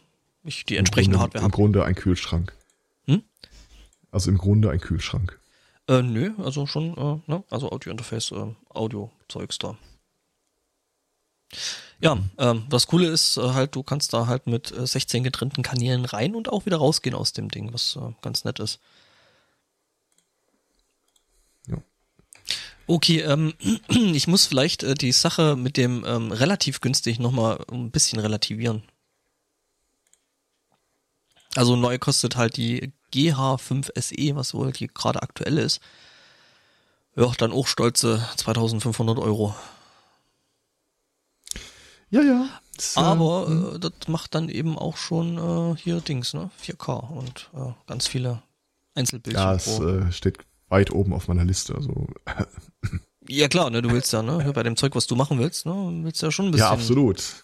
ich 0.44 0.66
die 0.66 0.76
Im 0.76 0.80
entsprechende 0.80 1.18
Grunde, 1.18 1.24
Hardware 1.24 1.40
Im 1.42 1.44
habe. 1.52 1.56
Grunde 1.56 1.86
ein 1.86 1.96
Kühlschrank. 1.96 2.54
Hm? 3.06 3.24
Also 4.12 4.30
im 4.32 4.38
Grunde 4.38 4.70
ein 4.72 4.80
Kühlschrank. 4.80 5.40
Äh, 5.88 6.02
nö, 6.02 6.32
also 6.38 6.66
schon, 6.68 6.96
äh, 6.98 7.32
ne? 7.32 7.44
Also 7.50 7.72
Audio-Interface, 7.72 8.32
äh, 8.32 8.54
Audio-Zeugs 8.70 9.58
da. 9.58 9.78
Ja, 12.02 12.18
ähm, 12.38 12.66
das 12.70 12.88
Coole 12.88 13.08
ist 13.08 13.38
äh, 13.38 13.42
halt, 13.54 13.76
du 13.76 13.84
kannst 13.84 14.14
da 14.14 14.28
halt 14.28 14.48
mit 14.48 14.72
äh, 14.72 14.86
16 14.86 15.24
getrennten 15.24 15.64
Kanälen 15.64 16.06
rein 16.06 16.36
und 16.36 16.50
auch 16.50 16.66
wieder 16.66 16.78
rausgehen 16.78 17.16
aus 17.16 17.34
dem 17.34 17.50
Ding, 17.50 17.74
was 17.74 17.98
äh, 17.98 18.14
ganz 18.22 18.46
nett 18.46 18.60
ist. 18.60 18.80
Okay, 22.90 23.22
ähm, 23.22 23.54
ich 23.88 24.28
muss 24.28 24.48
vielleicht 24.48 24.82
äh, 24.82 24.96
die 24.96 25.12
Sache 25.12 25.56
mit 25.56 25.78
dem 25.78 26.04
ähm, 26.08 26.32
relativ 26.32 26.82
günstig 26.82 27.20
nochmal 27.20 27.64
ein 27.72 27.92
bisschen 27.92 28.20
relativieren. 28.20 28.82
Also 31.56 31.76
neu 31.76 32.00
kostet 32.00 32.36
halt 32.36 32.58
die 32.58 32.92
GH5 33.14 33.92
SE, 34.02 34.36
was 34.36 34.56
wohl 34.56 34.72
die 34.72 34.88
gerade 34.88 35.22
aktuell 35.22 35.60
ist. 35.60 35.82
Ja, 37.16 37.32
dann 37.38 37.52
auch 37.52 37.68
stolze 37.68 38.28
2500 38.38 39.20
Euro. 39.20 39.56
Ja, 42.10 42.24
ja. 42.24 42.50
Das, 42.76 42.96
äh, 42.96 43.02
Aber 43.02 43.76
äh, 43.76 43.80
das 43.80 44.08
macht 44.08 44.34
dann 44.34 44.50
eben 44.50 44.80
auch 44.80 44.98
schon 44.98 45.38
äh, 45.38 45.78
hier 45.78 46.02
Dings, 46.02 46.34
ne? 46.34 46.50
4K 46.60 47.08
und 47.12 47.52
äh, 47.54 47.72
ganz 47.86 48.08
viele 48.08 48.42
Einzelbildchen 48.96 49.44
ja, 49.44 49.54
es 49.54 49.80
äh, 49.80 50.12
steht 50.12 50.40
weit 50.70 50.92
oben 50.92 51.14
auf 51.14 51.28
meiner 51.28 51.46
Liste. 51.46 51.76
Also 51.76 52.08
Ja 53.28 53.48
klar, 53.48 53.70
ne, 53.70 53.82
du 53.82 53.92
willst 53.92 54.14
ja, 54.14 54.22
ne, 54.24 54.52
bei 54.54 54.64
dem 54.64 54.76
Zeug, 54.76 54.96
was 54.96 55.08
du 55.08 55.16
machen 55.16 55.40
willst, 55.40 55.66
ne, 55.66 55.74
willst 56.04 56.22
ja 56.22 56.32
schon 56.32 56.46
ein 56.46 56.52
bisschen 56.52 56.66
ja, 56.68 56.72
absolut. 56.72 57.44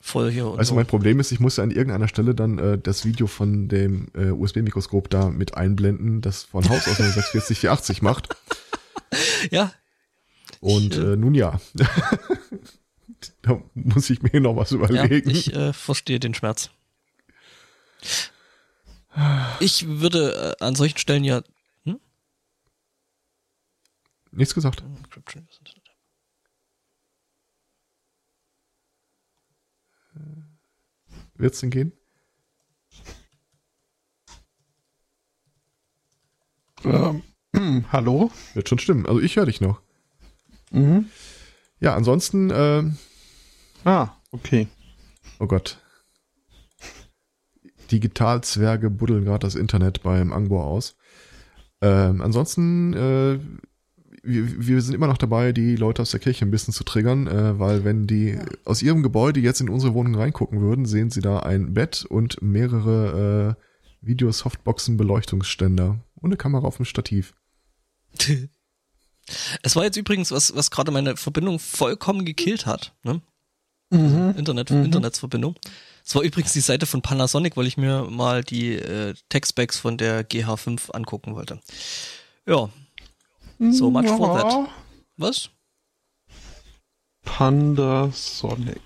voll 0.00 0.30
hier 0.30 0.46
und 0.48 0.58
Also 0.58 0.70
so. 0.70 0.74
mein 0.74 0.86
Problem 0.86 1.20
ist, 1.20 1.30
ich 1.32 1.40
muss 1.40 1.56
ja 1.58 1.64
an 1.64 1.70
irgendeiner 1.70 2.08
Stelle 2.08 2.34
dann 2.34 2.58
äh, 2.58 2.78
das 2.78 3.04
Video 3.04 3.26
von 3.26 3.68
dem 3.68 4.08
äh, 4.14 4.30
USB-Mikroskop 4.30 5.08
da 5.10 5.30
mit 5.30 5.56
einblenden, 5.56 6.20
das 6.22 6.42
von 6.44 6.68
Haus 6.68 6.88
aus 6.88 6.98
nur 6.98 7.08
640 7.08 7.58
480 7.58 8.02
macht. 8.02 8.28
Ja, 9.50 9.72
Und 10.60 10.94
Ich, 10.94 10.98
äh, 10.98 11.12
äh, 11.12 11.16
nun 11.16 11.34
ja, 11.34 11.60
da 13.42 13.62
muss 13.74 14.10
ich 14.10 14.22
mir 14.22 14.40
noch 14.40 14.56
was 14.56 14.70
ja, 14.70 14.76
überlegen. 14.78 15.30
ich 15.30 15.54
äh, 15.54 15.72
verstehe 15.72 16.18
den 16.18 16.34
Schmerz. 16.34 16.70
Ich 19.60 19.86
würde 19.86 20.56
äh, 20.60 20.64
an 20.64 20.74
solchen 20.74 20.98
Stellen 20.98 21.22
ja? 21.22 21.42
Nichts 24.34 24.54
gesagt. 24.54 24.82
Encryption 24.82 25.46
ist 25.48 25.58
Internet. 25.58 25.80
Wird's 31.36 31.60
denn 31.60 31.70
gehen? 31.70 31.92
Ähm, 36.84 37.22
hallo? 37.92 38.30
Wird 38.54 38.68
schon 38.68 38.78
stimmen. 38.78 39.06
Also 39.06 39.20
ich 39.20 39.36
höre 39.36 39.46
dich 39.46 39.60
noch. 39.60 39.80
Mhm. 40.70 41.08
Ja, 41.80 41.94
ansonsten, 41.94 42.50
äh, 42.50 42.84
Ah, 43.84 44.16
okay. 44.30 44.68
oh 45.38 45.46
Gott. 45.46 45.78
Digitalzwerge 47.90 48.90
buddeln 48.90 49.24
gerade 49.24 49.40
das 49.46 49.54
Internet 49.54 50.02
beim 50.02 50.32
Angbo 50.32 50.62
aus. 50.62 50.96
Ähm, 51.82 52.22
ansonsten, 52.22 52.94
äh, 52.94 53.38
wir, 54.24 54.66
wir 54.66 54.82
sind 54.82 54.94
immer 54.94 55.06
noch 55.06 55.18
dabei, 55.18 55.52
die 55.52 55.76
Leute 55.76 56.02
aus 56.02 56.10
der 56.10 56.20
Kirche 56.20 56.44
ein 56.44 56.50
bisschen 56.50 56.74
zu 56.74 56.84
triggern, 56.84 57.26
äh, 57.26 57.58
weil 57.58 57.84
wenn 57.84 58.06
die 58.06 58.38
aus 58.64 58.82
ihrem 58.82 59.02
Gebäude 59.02 59.40
jetzt 59.40 59.60
in 59.60 59.68
unsere 59.68 59.94
Wohnung 59.94 60.14
reingucken 60.14 60.60
würden, 60.60 60.86
sehen 60.86 61.10
sie 61.10 61.20
da 61.20 61.40
ein 61.40 61.74
Bett 61.74 62.04
und 62.08 62.40
mehrere 62.42 63.56
äh, 63.58 64.06
Videosoftboxen 64.06 64.96
Beleuchtungsständer 64.96 65.98
und 66.16 66.28
eine 66.30 66.36
Kamera 66.36 66.66
auf 66.66 66.76
dem 66.76 66.84
Stativ. 66.84 67.34
Es 69.62 69.74
war 69.74 69.84
jetzt 69.84 69.96
übrigens, 69.96 70.30
was, 70.30 70.54
was 70.54 70.70
gerade 70.70 70.90
meine 70.90 71.16
Verbindung 71.16 71.58
vollkommen 71.58 72.26
gekillt 72.26 72.66
hat, 72.66 72.92
ne? 73.04 73.22
Mhm. 73.90 74.34
Internet, 74.36 74.70
Mhm. 74.70 74.84
Internetsverbindung. 74.84 75.56
Es 76.04 76.14
war 76.14 76.22
übrigens 76.22 76.52
die 76.52 76.60
Seite 76.60 76.84
von 76.84 77.00
Panasonic, 77.00 77.56
weil 77.56 77.66
ich 77.66 77.78
mir 77.78 78.06
mal 78.10 78.44
die 78.44 78.74
äh, 78.74 79.14
Tech-Specs 79.30 79.78
von 79.78 79.96
der 79.96 80.28
GH5 80.28 80.90
angucken 80.90 81.34
wollte. 81.34 81.58
Ja. 82.46 82.68
So 83.72 83.90
much 83.90 84.06
for 84.06 84.38
that. 84.38 84.68
Was? 85.16 85.50
Panda 87.24 88.10
Sonic. 88.12 88.80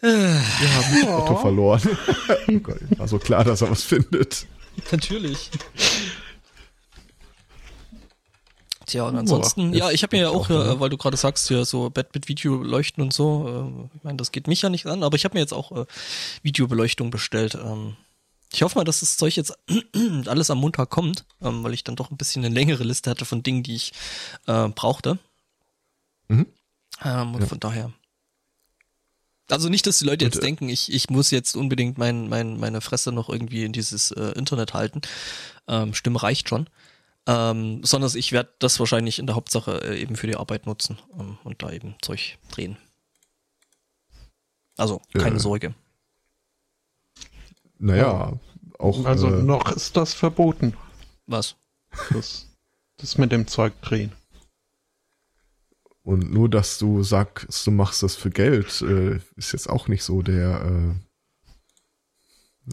Wir 0.00 0.74
haben 0.74 1.08
Otto 1.08 1.36
verloren. 1.36 1.80
oh 2.48 2.58
Gott, 2.60 2.78
war 2.98 3.08
so 3.08 3.18
klar, 3.18 3.44
dass 3.44 3.62
er 3.62 3.70
was 3.70 3.82
findet. 3.82 4.46
Natürlich. 4.92 5.50
Tja, 8.86 9.04
und 9.06 9.16
ansonsten, 9.16 9.72
Boah, 9.72 9.76
ja, 9.76 9.90
ich 9.90 10.02
habe 10.02 10.16
mir 10.16 10.22
ja 10.22 10.28
auch, 10.30 10.46
auch, 10.46 10.48
ne? 10.48 10.72
äh, 10.72 10.80
weil 10.80 10.88
du 10.88 10.96
gerade 10.96 11.16
sagst, 11.16 11.48
hier 11.48 11.66
so 11.66 11.90
Bett 11.90 12.08
mit 12.14 12.28
Videoleuchten 12.28 13.02
und 13.02 13.12
so, 13.12 13.46
äh, 13.46 13.96
ich 13.96 14.04
meine, 14.04 14.16
das 14.16 14.32
geht 14.32 14.46
mich 14.46 14.62
ja 14.62 14.70
nicht 14.70 14.86
an, 14.86 15.02
aber 15.02 15.16
ich 15.16 15.24
habe 15.24 15.34
mir 15.34 15.40
jetzt 15.40 15.52
auch 15.52 15.72
äh, 15.72 15.84
Videobeleuchtung 16.42 17.10
bestellt. 17.10 17.54
Ähm, 17.54 17.96
Ich 18.52 18.62
hoffe 18.62 18.78
mal, 18.78 18.84
dass 18.84 19.00
das 19.00 19.16
Zeug 19.16 19.36
jetzt 19.36 19.56
alles 20.26 20.50
am 20.50 20.58
Montag 20.58 20.90
kommt, 20.90 21.24
ähm, 21.42 21.62
weil 21.64 21.74
ich 21.74 21.84
dann 21.84 21.96
doch 21.96 22.10
ein 22.10 22.16
bisschen 22.16 22.44
eine 22.44 22.54
längere 22.54 22.82
Liste 22.84 23.10
hatte 23.10 23.24
von 23.24 23.42
Dingen, 23.42 23.62
die 23.62 23.74
ich 23.76 23.92
äh, 24.46 24.68
brauchte. 24.68 25.18
Mhm. 26.28 26.46
Ähm, 27.04 27.34
und 27.34 27.42
Ja. 27.42 27.46
von 27.46 27.60
daher. 27.60 27.92
Also 29.50 29.68
nicht, 29.68 29.86
dass 29.86 29.98
die 29.98 30.04
Leute 30.04 30.24
Und, 30.24 30.34
jetzt 30.34 30.42
äh, 30.42 30.46
denken, 30.46 30.68
ich, 30.68 30.92
ich 30.92 31.08
muss 31.10 31.30
jetzt 31.30 31.56
unbedingt 31.56 31.96
mein, 31.98 32.28
mein, 32.28 32.58
meine 32.58 32.80
Fresse 32.80 33.12
noch 33.12 33.28
irgendwie 33.28 33.64
in 33.64 33.72
dieses 33.72 34.10
äh, 34.10 34.32
Internet 34.32 34.74
halten. 34.74 35.00
Ähm, 35.66 35.94
Stimme 35.94 36.22
reicht 36.22 36.48
schon. 36.48 36.68
Ähm, 37.26 37.84
sondern 37.84 38.10
ich 38.16 38.32
werde 38.32 38.50
das 38.58 38.78
wahrscheinlich 38.80 39.18
in 39.18 39.26
der 39.26 39.36
Hauptsache 39.36 39.82
äh, 39.84 40.00
eben 40.00 40.16
für 40.16 40.26
die 40.26 40.36
Arbeit 40.36 40.64
nutzen 40.64 40.98
ähm, 41.18 41.36
und 41.44 41.62
da 41.62 41.70
eben 41.70 41.94
Zeug 42.00 42.38
drehen. 42.50 42.78
Also, 44.78 45.02
keine. 45.12 45.38
Sorge. 45.40 45.74
Naja, 47.78 48.38
auch. 48.78 49.04
Also 49.04 49.28
äh, 49.28 49.42
noch 49.42 49.70
ist 49.72 49.96
das 49.96 50.14
verboten, 50.14 50.74
Was? 51.26 51.56
das, 52.10 52.46
das 52.96 53.18
mit 53.18 53.32
dem 53.32 53.46
Zeug 53.46 53.80
drehen. 53.82 54.12
Und 56.02 56.32
nur, 56.32 56.48
dass 56.48 56.78
du 56.78 57.02
sagst, 57.02 57.66
du 57.66 57.70
machst 57.70 58.02
das 58.02 58.16
für 58.16 58.30
Geld, 58.30 58.80
äh, 58.82 59.20
ist 59.36 59.52
jetzt 59.52 59.68
auch 59.68 59.88
nicht 59.88 60.02
so 60.02 60.22
der. 60.22 60.96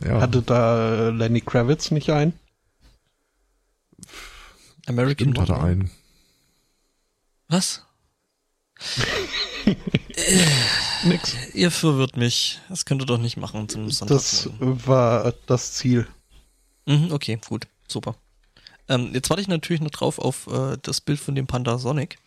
Äh, 0.01 0.07
ja, 0.07 0.21
Hatte 0.21 0.41
da 0.41 1.07
äh, 1.07 1.09
Lenny 1.11 1.41
Kravitz 1.41 1.91
nicht 1.91 2.09
ein? 2.11 2.33
American 4.87 5.33
stimmt, 5.33 5.39
hat 5.39 5.49
er 5.49 5.55
Woman. 5.57 5.69
einen. 5.69 5.91
Was? 7.47 7.83
Nix. 11.03 11.35
Ihr 11.53 11.71
verwirrt 11.71 12.17
mich. 12.17 12.59
Das 12.69 12.85
könnt 12.85 13.01
ihr 13.01 13.05
doch 13.05 13.17
nicht 13.17 13.37
machen 13.37 13.67
zum 13.69 13.89
Sonntag. 13.91 14.17
Das 14.17 14.49
war 14.59 15.33
das 15.47 15.73
Ziel. 15.73 16.07
Mhm, 16.85 17.11
okay, 17.11 17.39
gut, 17.47 17.67
super. 17.87 18.15
Ähm, 18.87 19.11
jetzt 19.13 19.29
warte 19.29 19.41
ich 19.41 19.47
natürlich 19.47 19.81
noch 19.81 19.89
drauf 19.91 20.19
auf 20.19 20.47
äh, 20.47 20.77
das 20.81 21.01
Bild 21.01 21.19
von 21.19 21.35
dem 21.35 21.47
Panda 21.47 21.77
Sonic. 21.77 22.17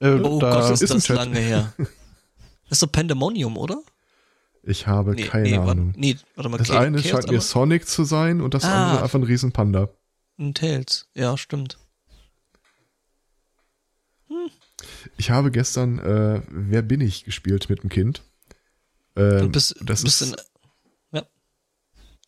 Äh, 0.00 0.10
Oh 0.20 0.38
da, 0.38 0.60
Gott, 0.60 0.70
ist, 0.72 0.82
ist 0.82 0.94
das 0.94 1.08
lange 1.08 1.38
her. 1.38 1.72
Das 1.78 1.88
ist 2.70 2.82
doch 2.82 2.90
Pandemonium, 2.92 3.56
oder? 3.56 3.82
Ich 4.62 4.86
habe 4.86 5.14
keine 5.16 5.48
nee, 5.48 5.56
Ahnung. 5.58 5.86
Warte, 5.88 6.00
nee, 6.00 6.16
warte 6.34 6.48
mal. 6.50 6.58
das 6.58 6.68
Cha- 6.68 6.80
eine 6.80 7.00
Chaos 7.00 7.10
scheint 7.10 7.30
mir 7.30 7.40
Sonic 7.40 7.86
zu 7.88 8.04
sein 8.04 8.40
und 8.40 8.54
das 8.54 8.64
Ah. 8.64 8.84
andere 8.86 9.02
einfach 9.04 9.18
ein 9.18 9.22
Riesenpanda. 9.22 9.88
ein 10.38 10.54
Tails. 10.54 11.06
Ja, 11.14 11.36
stimmt. 11.36 11.78
Ich 15.16 15.30
habe 15.30 15.50
gestern 15.50 15.98
äh, 15.98 16.42
Wer 16.48 16.82
bin 16.82 17.00
ich 17.00 17.24
gespielt 17.24 17.68
mit 17.70 17.82
dem 17.82 17.90
Kind. 17.90 18.22
Ähm, 19.16 19.38
Du 19.40 19.48
bist, 19.50 19.74
das, 19.84 20.02
bist 20.02 20.22
ist, 20.22 20.32
in, 21.12 21.16
ja, 21.18 21.26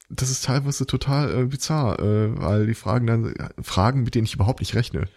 das 0.09 0.31
ist 0.31 0.45
teilweise 0.45 0.87
total 0.87 1.43
äh, 1.43 1.45
bizarr, 1.47 1.99
äh, 2.01 2.41
weil 2.41 2.67
die 2.67 2.75
Fragen 2.75 3.07
dann 3.07 3.35
Fragen, 3.63 4.03
mit 4.05 4.15
denen 4.15 4.25
ich 4.25 4.35
überhaupt 4.35 4.61
nicht 4.61 4.75
rechne. 4.75 5.09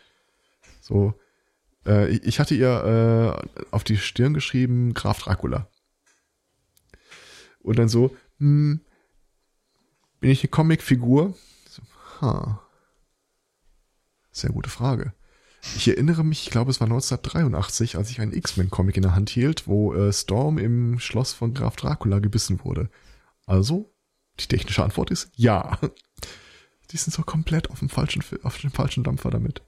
So, 0.82 1.14
äh, 1.86 2.10
ich- 2.10 2.24
ich 2.24 2.40
hatte 2.40 2.56
ihr 2.56 3.42
äh, 3.54 3.66
auf 3.72 3.84
die 3.86 3.98
Stirn 3.98 4.34
geschrieben 4.34 4.94
Graf 4.94 5.20
Dracula. 5.20 5.68
Und 7.60 7.78
dann 7.80 7.88
so, 7.90 8.16
hm, 8.40 8.82
bin 10.20 10.30
ich 10.32 10.44
eine 10.44 10.50
Comicfigur? 10.50 11.36
So, 11.70 11.82
ha. 12.22 12.62
Sehr 14.32 14.50
gute 14.52 14.70
Frage. 14.70 15.14
Ich 15.76 15.88
erinnere 15.88 16.24
mich, 16.24 16.44
ich 16.44 16.50
glaube, 16.50 16.72
es 16.72 16.80
war 16.80 16.88
1983, 16.88 17.96
als 17.96 18.10
ich 18.10 18.20
einen 18.20 18.34
X-Men-Comic 18.34 18.98
in 18.98 19.04
der 19.04 19.16
Hand 19.16 19.30
hielt, 19.30 19.68
wo 19.68 19.94
äh, 19.94 20.12
Storm 20.12 20.58
im 20.58 21.00
Schloss 21.00 21.34
von 21.34 21.54
Graf 21.54 21.76
Dracula 21.76 22.20
gebissen 22.20 22.64
wurde. 22.64 22.90
Also, 23.46 23.94
die 24.40 24.48
technische 24.48 24.84
Antwort 24.84 25.12
ist 25.12 25.30
ja. 25.36 25.78
Die 26.92 26.98
sind 26.98 27.14
so 27.14 27.22
komplett 27.22 27.70
auf 27.70 27.80
dem 27.80 27.90
falschen, 27.90 28.24
auf 28.44 28.58
dem 28.58 28.72
falschen 28.72 29.04
Dampfer 29.04 29.30
damit. 29.30 29.62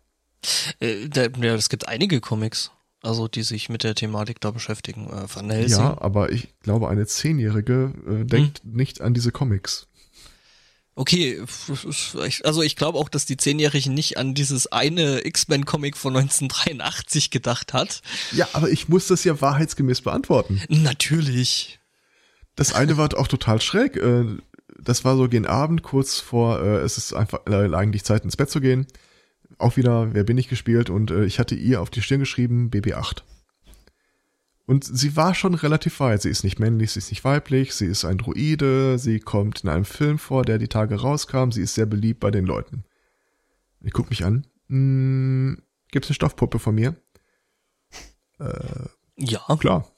äh, 0.79 1.07
da, 1.07 1.27
ja, 1.39 1.55
es 1.55 1.69
gibt 1.69 1.87
einige 1.87 2.19
Comics, 2.19 2.71
also 3.01 3.27
die 3.27 3.43
sich 3.43 3.69
mit 3.69 3.83
der 3.83 3.95
Thematik 3.95 4.41
da 4.41 4.51
beschäftigen. 4.51 5.07
Äh, 5.07 5.33
Van 5.33 5.49
Helsing. 5.49 5.79
Ja, 5.79 6.01
aber 6.01 6.31
ich 6.31 6.59
glaube, 6.59 6.89
eine 6.89 7.05
Zehnjährige 7.05 7.93
äh, 8.07 8.25
denkt 8.25 8.65
nicht 8.65 8.99
an 8.99 9.13
diese 9.13 9.31
Comics. 9.31 9.87
Okay, 10.95 11.41
also 12.43 12.61
ich 12.61 12.75
glaube 12.75 12.99
auch, 12.99 13.09
dass 13.09 13.25
die 13.25 13.37
Zehnjährigen 13.37 13.95
nicht 13.95 14.17
an 14.17 14.35
dieses 14.35 14.71
eine 14.71 15.25
X-Men-Comic 15.25 15.97
von 15.97 16.15
1983 16.15 17.31
gedacht 17.31 17.73
hat. 17.73 18.03
Ja, 18.31 18.47
aber 18.53 18.69
ich 18.69 18.89
muss 18.89 19.07
das 19.07 19.23
ja 19.23 19.41
wahrheitsgemäß 19.41 20.01
beantworten. 20.01 20.61
Natürlich. 20.69 21.79
Das 22.55 22.73
eine 22.73 22.97
war 22.97 23.09
auch 23.17 23.27
total 23.27 23.59
schräg. 23.59 23.97
Äh, 23.97 24.25
das 24.77 25.03
war 25.03 25.17
so 25.17 25.27
gegen 25.27 25.47
Abend, 25.47 25.81
kurz 25.81 26.19
vor, 26.19 26.61
äh, 26.61 26.77
es 26.81 26.99
ist 26.99 27.13
einfach 27.13 27.39
äh, 27.47 27.73
eigentlich 27.73 28.03
Zeit 28.03 28.23
ins 28.23 28.37
Bett 28.37 28.51
zu 28.51 28.61
gehen. 28.61 28.85
Auch 29.57 29.77
wieder, 29.77 30.13
wer 30.13 30.23
bin 30.23 30.37
ich 30.37 30.47
gespielt 30.47 30.89
und 30.89 31.11
ich 31.11 31.39
hatte 31.39 31.55
ihr 31.55 31.81
auf 31.81 31.89
die 31.89 32.01
Stirn 32.01 32.19
geschrieben, 32.19 32.69
BB8. 32.71 33.21
Und 34.65 34.85
sie 34.85 35.15
war 35.15 35.35
schon 35.35 35.55
relativ 35.55 35.99
weit. 35.99 36.21
Sie 36.21 36.29
ist 36.29 36.43
nicht 36.43 36.59
männlich, 36.59 36.91
sie 36.91 36.99
ist 36.99 37.09
nicht 37.09 37.23
weiblich, 37.25 37.73
sie 37.73 37.85
ist 37.85 38.05
ein 38.05 38.17
Druide, 38.17 38.97
sie 38.97 39.19
kommt 39.19 39.63
in 39.63 39.69
einem 39.69 39.85
Film 39.85 40.17
vor, 40.17 40.43
der 40.43 40.57
die 40.57 40.69
Tage 40.69 41.01
rauskam, 41.01 41.51
sie 41.51 41.61
ist 41.61 41.75
sehr 41.75 41.85
beliebt 41.85 42.21
bei 42.21 42.31
den 42.31 42.45
Leuten. 42.45 42.85
Ich 43.81 43.91
guck 43.91 44.09
mich 44.09 44.23
an. 44.23 44.47
Hm, 44.69 45.61
gibt's 45.91 46.07
eine 46.07 46.15
Stoffpuppe 46.15 46.59
von 46.59 46.75
mir? 46.75 46.95
Ja. 49.17 49.45
Klar, 49.59 49.91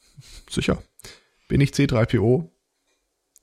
sicher. 0.49 0.82
Bin 1.47 1.62
ich 1.62 1.71
C3PO? 1.71 2.49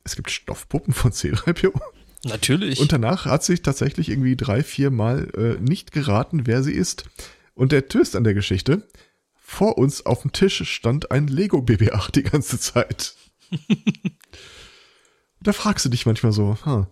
Es 0.05 0.17
gibt 0.17 0.31
Stoffpuppen 0.31 0.93
von 0.93 1.13
C3PO. 1.13 1.81
Natürlich. 2.25 2.81
Und 2.81 2.93
danach 2.93 3.27
hat 3.27 3.43
sich 3.43 3.63
tatsächlich 3.63 4.09
irgendwie 4.09 4.37
drei, 4.37 4.63
vier 4.63 4.91
Mal 4.91 5.29
äh, 5.37 5.61
nicht 5.61 5.93
geraten, 5.93 6.47
wer 6.47 6.63
sie 6.63 6.73
ist. 6.73 7.05
Und 7.55 7.73
der 7.73 7.89
Twist 7.89 8.17
an 8.17 8.25
der 8.25 8.35
Geschichte, 8.35 8.87
vor 9.53 9.77
uns 9.77 10.07
auf 10.07 10.23
dem 10.23 10.33
Tisch 10.33 10.62
stand 10.69 11.11
ein 11.11 11.27
Lego 11.27 11.59
BB8 11.59 12.12
die 12.12 12.23
ganze 12.23 12.59
Zeit. 12.59 13.15
da 15.41 15.53
fragst 15.53 15.85
du 15.85 15.91
dich 15.91 16.07
manchmal 16.07 16.33
so, 16.33 16.57
huh, 16.65 16.87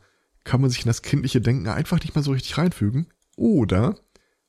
kann 0.45 0.61
man 0.61 0.69
sich 0.69 0.81
in 0.81 0.87
das 0.87 1.01
kindliche 1.01 1.41
Denken 1.41 1.69
einfach 1.69 2.01
nicht 2.01 2.15
mal 2.15 2.23
so 2.23 2.33
richtig 2.33 2.59
reinfügen? 2.59 3.07
Oder 3.37 3.99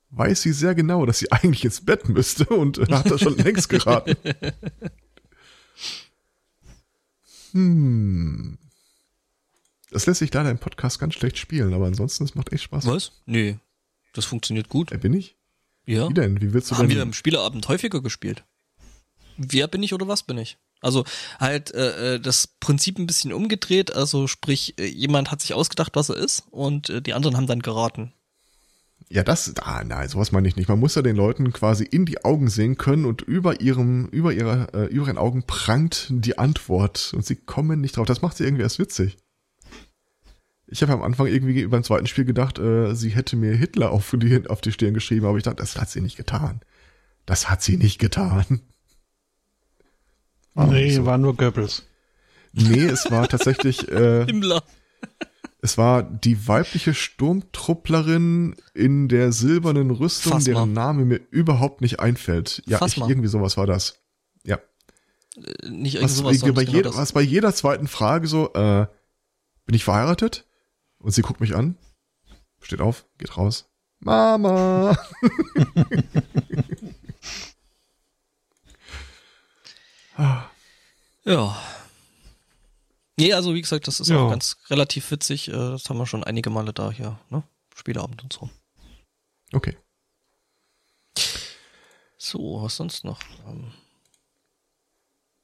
weiß 0.09 0.41
sie 0.41 0.51
sehr 0.51 0.75
genau, 0.75 1.05
dass 1.05 1.19
sie 1.19 1.31
eigentlich 1.31 1.63
ins 1.63 1.85
Bett 1.85 2.09
müsste 2.09 2.45
und 2.47 2.79
hat 2.91 3.09
das 3.09 3.21
schon 3.21 3.37
längst 3.37 3.69
geraten? 3.69 4.17
Hm. 7.53 8.57
Das 9.89 10.05
lässt 10.05 10.19
sich 10.19 10.33
leider 10.33 10.51
im 10.51 10.59
Podcast 10.59 10.99
ganz 10.99 11.13
schlecht 11.13 11.37
spielen, 11.37 11.73
aber 11.73 11.85
ansonsten, 11.85 12.25
es 12.25 12.35
macht 12.35 12.51
echt 12.51 12.63
Spaß. 12.63 12.85
Was? 12.87 13.21
Nee. 13.25 13.57
Das 14.13 14.25
funktioniert 14.25 14.67
gut. 14.67 14.91
Wer 14.91 14.97
bin 14.97 15.13
ich? 15.13 15.37
Ja. 15.91 16.09
Wie 16.09 16.13
denn? 16.13 16.41
Wie 16.41 16.53
willst 16.53 16.71
du 16.71 16.77
Haben 16.77 16.89
wir 16.89 16.95
denn? 16.95 17.09
im 17.09 17.13
Spieleabend 17.13 17.67
häufiger 17.67 18.01
gespielt. 18.01 18.43
Wer 19.37 19.67
bin 19.67 19.83
ich 19.83 19.93
oder 19.93 20.07
was 20.07 20.23
bin 20.23 20.37
ich? 20.37 20.57
Also 20.81 21.03
halt 21.39 21.73
äh, 21.73 22.15
äh, 22.15 22.19
das 22.19 22.47
Prinzip 22.59 22.97
ein 22.97 23.07
bisschen 23.07 23.33
umgedreht. 23.33 23.93
Also 23.93 24.27
sprich, 24.27 24.79
äh, 24.79 24.85
jemand 24.85 25.31
hat 25.31 25.41
sich 25.41 25.53
ausgedacht, 25.53 25.95
was 25.95 26.09
er 26.09 26.15
ist 26.15 26.43
und 26.49 26.89
äh, 26.89 27.01
die 27.01 27.13
anderen 27.13 27.37
haben 27.37 27.47
dann 27.47 27.61
geraten. 27.61 28.13
Ja, 29.09 29.23
das, 29.23 29.53
ah, 29.57 29.83
nein, 29.83 30.07
sowas 30.07 30.31
meine 30.31 30.47
ich 30.47 30.55
nicht. 30.55 30.69
Man 30.69 30.79
muss 30.79 30.95
ja 30.95 31.01
den 31.01 31.17
Leuten 31.17 31.51
quasi 31.51 31.83
in 31.83 32.05
die 32.05 32.23
Augen 32.23 32.49
sehen 32.49 32.77
können 32.77 33.05
und 33.05 33.21
über 33.21 33.59
ihrem, 33.59 34.05
über 34.07 34.31
ihre, 34.31 34.69
äh, 34.73 34.85
über 34.85 35.07
ihren 35.07 35.17
Augen 35.17 35.43
prangt 35.43 36.07
die 36.09 36.37
Antwort 36.37 37.11
und 37.13 37.25
sie 37.25 37.35
kommen 37.35 37.81
nicht 37.81 37.97
drauf. 37.97 38.05
Das 38.05 38.21
macht 38.21 38.37
sie 38.37 38.45
irgendwie 38.45 38.63
erst 38.63 38.79
witzig. 38.79 39.17
Ich 40.71 40.81
habe 40.81 40.93
am 40.93 41.01
Anfang 41.03 41.27
irgendwie 41.27 41.67
beim 41.67 41.83
zweiten 41.83 42.07
Spiel 42.07 42.23
gedacht, 42.25 42.57
äh, 42.57 42.95
sie 42.95 43.09
hätte 43.09 43.35
mir 43.35 43.53
Hitler 43.53 43.91
auf 43.91 44.15
die, 44.17 44.47
auf 44.49 44.61
die 44.61 44.71
Stirn 44.71 44.93
geschrieben, 44.93 45.25
aber 45.25 45.37
ich 45.37 45.43
dachte, 45.43 45.57
das 45.57 45.75
hat 45.75 45.89
sie 45.89 45.99
nicht 46.01 46.15
getan. 46.15 46.61
Das 47.25 47.49
hat 47.49 47.61
sie 47.61 47.75
nicht 47.77 47.99
getan. 47.99 48.61
War 50.53 50.67
nee, 50.71 50.95
so. 50.95 51.05
war 51.05 51.17
nur 51.17 51.35
Goebbels. 51.35 51.85
Nee, 52.53 52.85
es 52.85 53.11
war 53.11 53.27
tatsächlich, 53.27 53.87
äh, 53.91 54.25
Himmler. 54.25 54.63
es 55.61 55.77
war 55.77 56.03
die 56.03 56.47
weibliche 56.47 56.93
Sturmtrupplerin 56.93 58.55
in 58.73 59.09
der 59.09 59.33
silbernen 59.33 59.91
Rüstung, 59.91 60.31
Phasma. 60.33 60.45
deren 60.53 60.73
Name 60.73 61.03
mir 61.05 61.19
überhaupt 61.31 61.81
nicht 61.81 61.99
einfällt. 61.99 62.63
Ja, 62.65 62.79
ich, 62.85 62.97
irgendwie 62.97 63.27
sowas 63.29 63.57
war 63.57 63.67
das. 63.67 63.99
Ja. 64.45 64.57
Äh, 65.35 65.69
Nicht 65.69 65.95
irgend 65.95 66.09
Was, 66.11 66.17
sowas. 66.17 66.39
bei, 66.39 66.47
jeder, 66.47 66.65
genau 66.65 66.81
das. 66.89 66.97
was 66.97 67.11
bei 67.11 67.21
jeder 67.21 67.53
zweiten 67.53 67.87
Frage 67.87 68.27
so, 68.27 68.53
äh, 68.53 68.87
bin 69.65 69.75
ich 69.75 69.83
verheiratet? 69.83 70.45
Und 71.01 71.11
sie 71.11 71.21
guckt 71.21 71.39
mich 71.41 71.55
an, 71.55 71.77
steht 72.61 72.81
auf, 72.81 73.05
geht 73.17 73.35
raus. 73.37 73.65
Mama! 73.99 74.97
Ja. 81.23 81.61
Nee, 83.17 83.33
also 83.33 83.53
wie 83.53 83.61
gesagt, 83.61 83.87
das 83.87 83.99
ist 83.99 84.09
Ja. 84.09 84.17
auch 84.19 84.29
ganz 84.29 84.57
relativ 84.69 85.09
witzig. 85.11 85.49
Äh, 85.49 85.51
Das 85.51 85.89
haben 85.89 85.97
wir 85.97 86.05
schon 86.07 86.23
einige 86.23 86.49
Male 86.49 86.73
da 86.73 86.91
hier, 86.91 87.19
ne? 87.29 87.43
Spieleabend 87.75 88.23
und 88.23 88.33
so. 88.33 88.49
Okay. 89.53 89.77
So, 92.17 92.61
was 92.63 92.75
sonst 92.75 93.03
noch? 93.03 93.19
Ähm, 93.47 93.71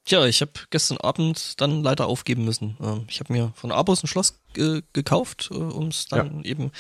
Tja, 0.07 0.25
ich 0.25 0.39
habe 0.39 0.53
gestern 0.69 0.97
Abend 0.99 1.59
dann 1.59 1.83
leider 1.83 2.07
aufgeben 2.07 2.45
müssen. 2.45 2.77
Ähm, 2.81 3.05
ich 3.09 3.19
habe 3.19 3.33
mir 3.33 3.51
von 3.55 3.73
Abos 3.73 4.01
ein 4.01 4.07
Schloss 4.07 4.39
äh, 4.55 4.81
gekauft, 4.93 5.49
äh, 5.51 5.55
um 5.55 5.89
es 5.89 6.05
dann 6.05 6.43
ja. 6.43 6.45
eben 6.45 6.71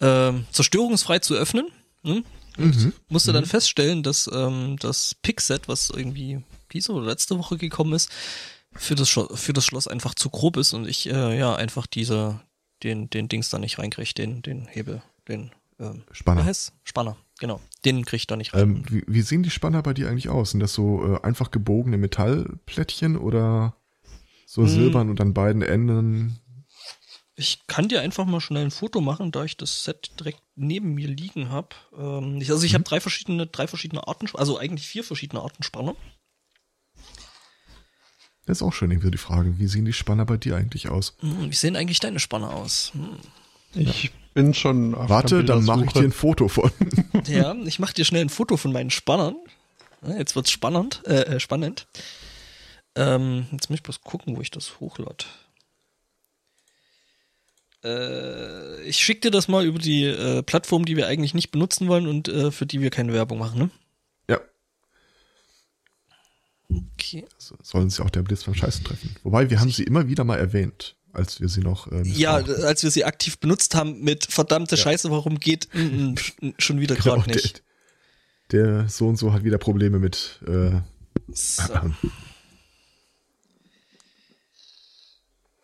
äh, 0.00 0.32
zerstörungsfrei 0.50 1.20
zu 1.20 1.34
öffnen. 1.34 1.68
Hm? 2.02 2.24
Mhm. 2.56 2.92
Musste 3.08 3.30
mhm. 3.30 3.34
dann 3.34 3.46
feststellen, 3.46 4.02
dass 4.02 4.28
ähm, 4.32 4.78
das 4.80 5.14
Pickset, 5.14 5.68
was 5.68 5.90
irgendwie 5.90 6.42
diese 6.72 6.90
oder 6.90 7.06
letzte 7.06 7.38
Woche 7.38 7.56
gekommen 7.56 7.92
ist, 7.92 8.10
für 8.74 8.96
das, 8.96 9.10
für 9.10 9.52
das 9.52 9.64
Schloss 9.64 9.86
einfach 9.86 10.16
zu 10.16 10.28
grob 10.28 10.56
ist 10.56 10.72
und 10.72 10.88
ich 10.88 11.08
äh, 11.08 11.38
ja 11.38 11.54
einfach 11.54 11.86
diese 11.86 12.40
den 12.82 13.08
den 13.08 13.28
Dings 13.28 13.48
da 13.48 13.60
nicht 13.60 13.78
reinkriege, 13.78 14.12
den 14.12 14.42
den 14.42 14.66
Hebel, 14.66 15.02
den 15.28 15.52
ähm, 15.78 16.04
Spanner. 16.12 16.44
Heißt? 16.44 16.72
Spanner, 16.84 17.16
genau. 17.38 17.60
Den 17.84 18.04
kriege 18.04 18.16
ich 18.16 18.26
da 18.26 18.36
nicht 18.36 18.54
rein. 18.54 18.62
Ähm, 18.62 18.84
wie, 18.88 19.04
wie 19.06 19.22
sehen 19.22 19.42
die 19.42 19.50
Spanner 19.50 19.82
bei 19.82 19.94
dir 19.94 20.08
eigentlich 20.08 20.28
aus? 20.28 20.52
Sind 20.52 20.60
das 20.60 20.74
so 20.74 21.14
äh, 21.14 21.20
einfach 21.22 21.50
gebogene 21.50 21.98
Metallplättchen 21.98 23.16
oder 23.16 23.76
so 24.46 24.62
hm. 24.62 24.68
silbern 24.68 25.10
und 25.10 25.20
an 25.20 25.34
beiden 25.34 25.62
Enden? 25.62 26.38
Ich 27.38 27.66
kann 27.66 27.88
dir 27.88 28.00
einfach 28.00 28.24
mal 28.24 28.40
schnell 28.40 28.64
ein 28.64 28.70
Foto 28.70 29.02
machen, 29.02 29.30
da 29.30 29.44
ich 29.44 29.58
das 29.58 29.84
Set 29.84 30.12
direkt 30.18 30.40
neben 30.54 30.94
mir 30.94 31.08
liegen 31.08 31.50
habe. 31.50 31.68
Ähm, 31.94 32.38
also 32.48 32.64
ich 32.64 32.72
mhm. 32.72 32.76
habe 32.76 32.84
drei 32.84 33.00
verschiedene, 33.00 33.46
drei 33.46 33.66
verschiedene 33.66 34.08
Arten, 34.08 34.28
also 34.34 34.58
eigentlich 34.58 34.88
vier 34.88 35.04
verschiedene 35.04 35.42
Arten 35.42 35.62
Spanner. 35.62 35.94
Das 38.46 38.58
ist 38.58 38.62
auch 38.62 38.72
schön 38.72 38.90
irgendwie 38.90 39.10
die 39.10 39.18
Frage, 39.18 39.58
wie 39.58 39.66
sehen 39.66 39.84
die 39.84 39.92
Spanner 39.92 40.24
bei 40.24 40.36
dir 40.36 40.56
eigentlich 40.56 40.88
aus? 40.88 41.16
Hm, 41.18 41.50
wie 41.50 41.54
sehen 41.54 41.76
eigentlich 41.76 42.00
deine 42.00 42.20
Spanner 42.20 42.54
aus? 42.54 42.92
Hm. 42.94 43.18
Ich 43.74 44.12
bin 44.36 44.54
schon. 44.54 44.94
Auf 44.94 45.08
Warte, 45.08 45.42
dann 45.42 45.64
mache 45.64 45.86
ich 45.86 45.92
dir 45.92 46.04
ein 46.04 46.12
Foto 46.12 46.46
von. 46.46 46.70
ja, 47.26 47.56
ich 47.64 47.80
mache 47.80 47.94
dir 47.94 48.04
schnell 48.04 48.20
ein 48.20 48.28
Foto 48.28 48.56
von 48.56 48.72
meinen 48.72 48.90
Spannern. 48.90 49.34
Jetzt 50.16 50.36
wird's 50.36 50.52
spannend. 50.52 51.02
Äh, 51.06 51.22
äh, 51.22 51.40
spannend. 51.40 51.88
Ähm, 52.94 53.46
jetzt 53.50 53.68
muss 53.68 53.78
ich 53.78 53.82
bloß 53.82 54.02
gucken, 54.02 54.36
wo 54.36 54.40
ich 54.42 54.52
das 54.52 54.78
hochlade. 54.78 55.24
Äh, 57.82 58.82
ich 58.82 58.98
schicke 58.98 59.22
dir 59.22 59.30
das 59.30 59.48
mal 59.48 59.64
über 59.64 59.78
die 59.78 60.04
äh, 60.04 60.42
Plattform, 60.42 60.84
die 60.84 60.96
wir 60.96 61.08
eigentlich 61.08 61.34
nicht 61.34 61.50
benutzen 61.50 61.88
wollen 61.88 62.06
und 62.06 62.28
äh, 62.28 62.52
für 62.52 62.66
die 62.66 62.80
wir 62.80 62.90
keine 62.90 63.12
Werbung 63.14 63.38
machen, 63.38 63.58
ne? 63.58 63.70
Ja. 64.28 64.40
Okay. 66.68 67.24
Also 67.34 67.56
sollen 67.62 67.90
sie 67.90 68.04
auch 68.04 68.10
der 68.10 68.22
Blitz 68.22 68.44
beim 68.44 68.54
Scheißen 68.54 68.84
treffen. 68.84 69.16
Wobei, 69.22 69.50
wir 69.50 69.60
haben 69.60 69.70
sie 69.70 69.84
immer 69.84 70.08
wieder 70.08 70.24
mal 70.24 70.38
erwähnt 70.38 70.94
als 71.16 71.40
wir 71.40 71.48
sie 71.48 71.60
noch. 71.60 71.90
Äh, 71.90 72.02
ja, 72.04 72.34
als 72.34 72.82
wir 72.82 72.90
sie 72.90 73.04
aktiv 73.04 73.38
benutzt 73.38 73.74
haben 73.74 74.02
mit 74.02 74.26
verdammte 74.26 74.76
ja. 74.76 74.82
Scheiße, 74.82 75.10
warum 75.10 75.38
geht 75.38 75.68
mm, 75.72 75.78
mm, 75.80 76.54
schon 76.58 76.80
wieder 76.80 76.94
gerade 76.94 77.22
genau, 77.22 77.34
nicht. 77.34 77.62
Der, 78.52 78.82
der, 78.82 78.88
so 78.88 79.08
und 79.08 79.16
so 79.16 79.32
hat 79.32 79.44
wieder 79.44 79.58
Probleme 79.58 79.98
mit. 79.98 80.40
Äh, 80.46 80.80
so. 81.32 81.72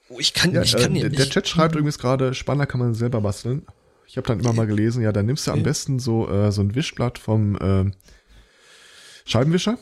oh, 0.08 0.18
ich 0.18 0.34
kann, 0.34 0.52
ja, 0.52 0.62
ich 0.62 0.76
kann 0.76 0.96
äh, 0.96 1.10
Der 1.10 1.28
Chat 1.28 1.48
schreibt 1.48 1.74
übrigens 1.74 1.98
gerade, 1.98 2.34
Spanner 2.34 2.66
kann 2.66 2.80
man 2.80 2.94
selber 2.94 3.20
basteln. 3.20 3.66
Ich 4.06 4.16
habe 4.16 4.26
dann 4.26 4.40
immer 4.40 4.52
mal 4.52 4.66
gelesen, 4.66 5.02
ja, 5.02 5.12
da 5.12 5.22
nimmst 5.22 5.46
du 5.46 5.52
am 5.52 5.62
besten 5.62 5.98
so 5.98 6.28
äh, 6.28 6.50
so 6.52 6.60
ein 6.60 6.74
Wischblatt 6.74 7.18
vom 7.18 7.56
äh, 7.56 7.90
Scheibenwischer 9.24 9.78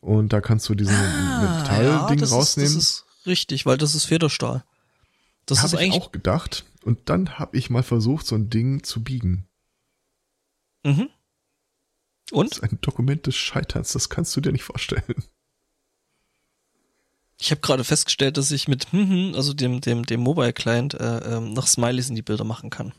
und 0.00 0.32
da 0.32 0.40
kannst 0.40 0.68
du 0.68 0.74
diesen 0.74 0.94
ah, 0.94 1.60
Metallding 1.60 2.18
ja, 2.18 2.26
rausnehmen. 2.26 2.70
Ist, 2.70 2.76
das 2.76 2.84
ist 2.84 3.26
richtig, 3.26 3.66
weil 3.66 3.78
das 3.78 3.94
ist 3.94 4.04
Federstahl. 4.04 4.64
Das 5.46 5.62
habe 5.62 5.84
ich 5.84 5.92
auch 5.92 6.12
gedacht. 6.12 6.64
Und 6.84 7.08
dann 7.08 7.38
habe 7.38 7.56
ich 7.56 7.70
mal 7.70 7.82
versucht, 7.82 8.26
so 8.26 8.34
ein 8.34 8.50
Ding 8.50 8.82
zu 8.82 9.02
biegen. 9.02 9.46
Mhm. 10.84 11.08
Und? 12.30 12.50
Das 12.50 12.58
ist 12.58 12.64
ein 12.64 12.78
Dokument 12.80 13.26
des 13.26 13.36
Scheiterns, 13.36 13.92
das 13.92 14.08
kannst 14.08 14.34
du 14.36 14.40
dir 14.40 14.52
nicht 14.52 14.64
vorstellen. 14.64 15.24
Ich 17.38 17.50
habe 17.50 17.60
gerade 17.60 17.82
festgestellt, 17.82 18.36
dass 18.36 18.52
ich 18.52 18.68
mit 18.68 18.92
hm, 18.92 19.32
also 19.34 19.52
dem 19.52 19.80
dem 19.80 20.06
dem 20.06 20.20
Mobile 20.20 20.52
Client 20.52 20.94
äh, 20.94 21.36
ähm, 21.36 21.52
noch 21.52 21.66
Smileys 21.66 22.08
in 22.08 22.14
die 22.14 22.22
Bilder 22.22 22.44
machen 22.44 22.70
kann. 22.70 22.92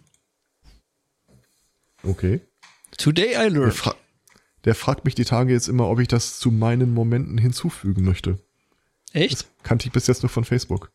Okay. 2.04 2.42
Today 2.98 3.36
I 3.36 3.48
learned. 3.48 3.64
Der, 3.64 3.72
fra 3.72 3.96
der 4.66 4.76
fragt 4.76 5.06
mich 5.06 5.16
die 5.16 5.26
Tage 5.26 5.54
jetzt 5.54 5.68
immer, 5.68 5.88
ob 5.88 6.00
ich 6.00 6.10
das 6.10 6.40
zu 6.40 6.52
meinen 6.52 6.94
Momenten 6.94 7.38
hinzufügen 7.38 8.04
möchte. 8.04 8.38
Echt? 9.14 9.34
Das 9.34 9.46
kannte 9.64 9.88
ich 9.88 9.94
bis 9.94 10.08
jetzt 10.08 10.24
nur 10.24 10.30
von 10.30 10.44
Facebook. 10.44 10.92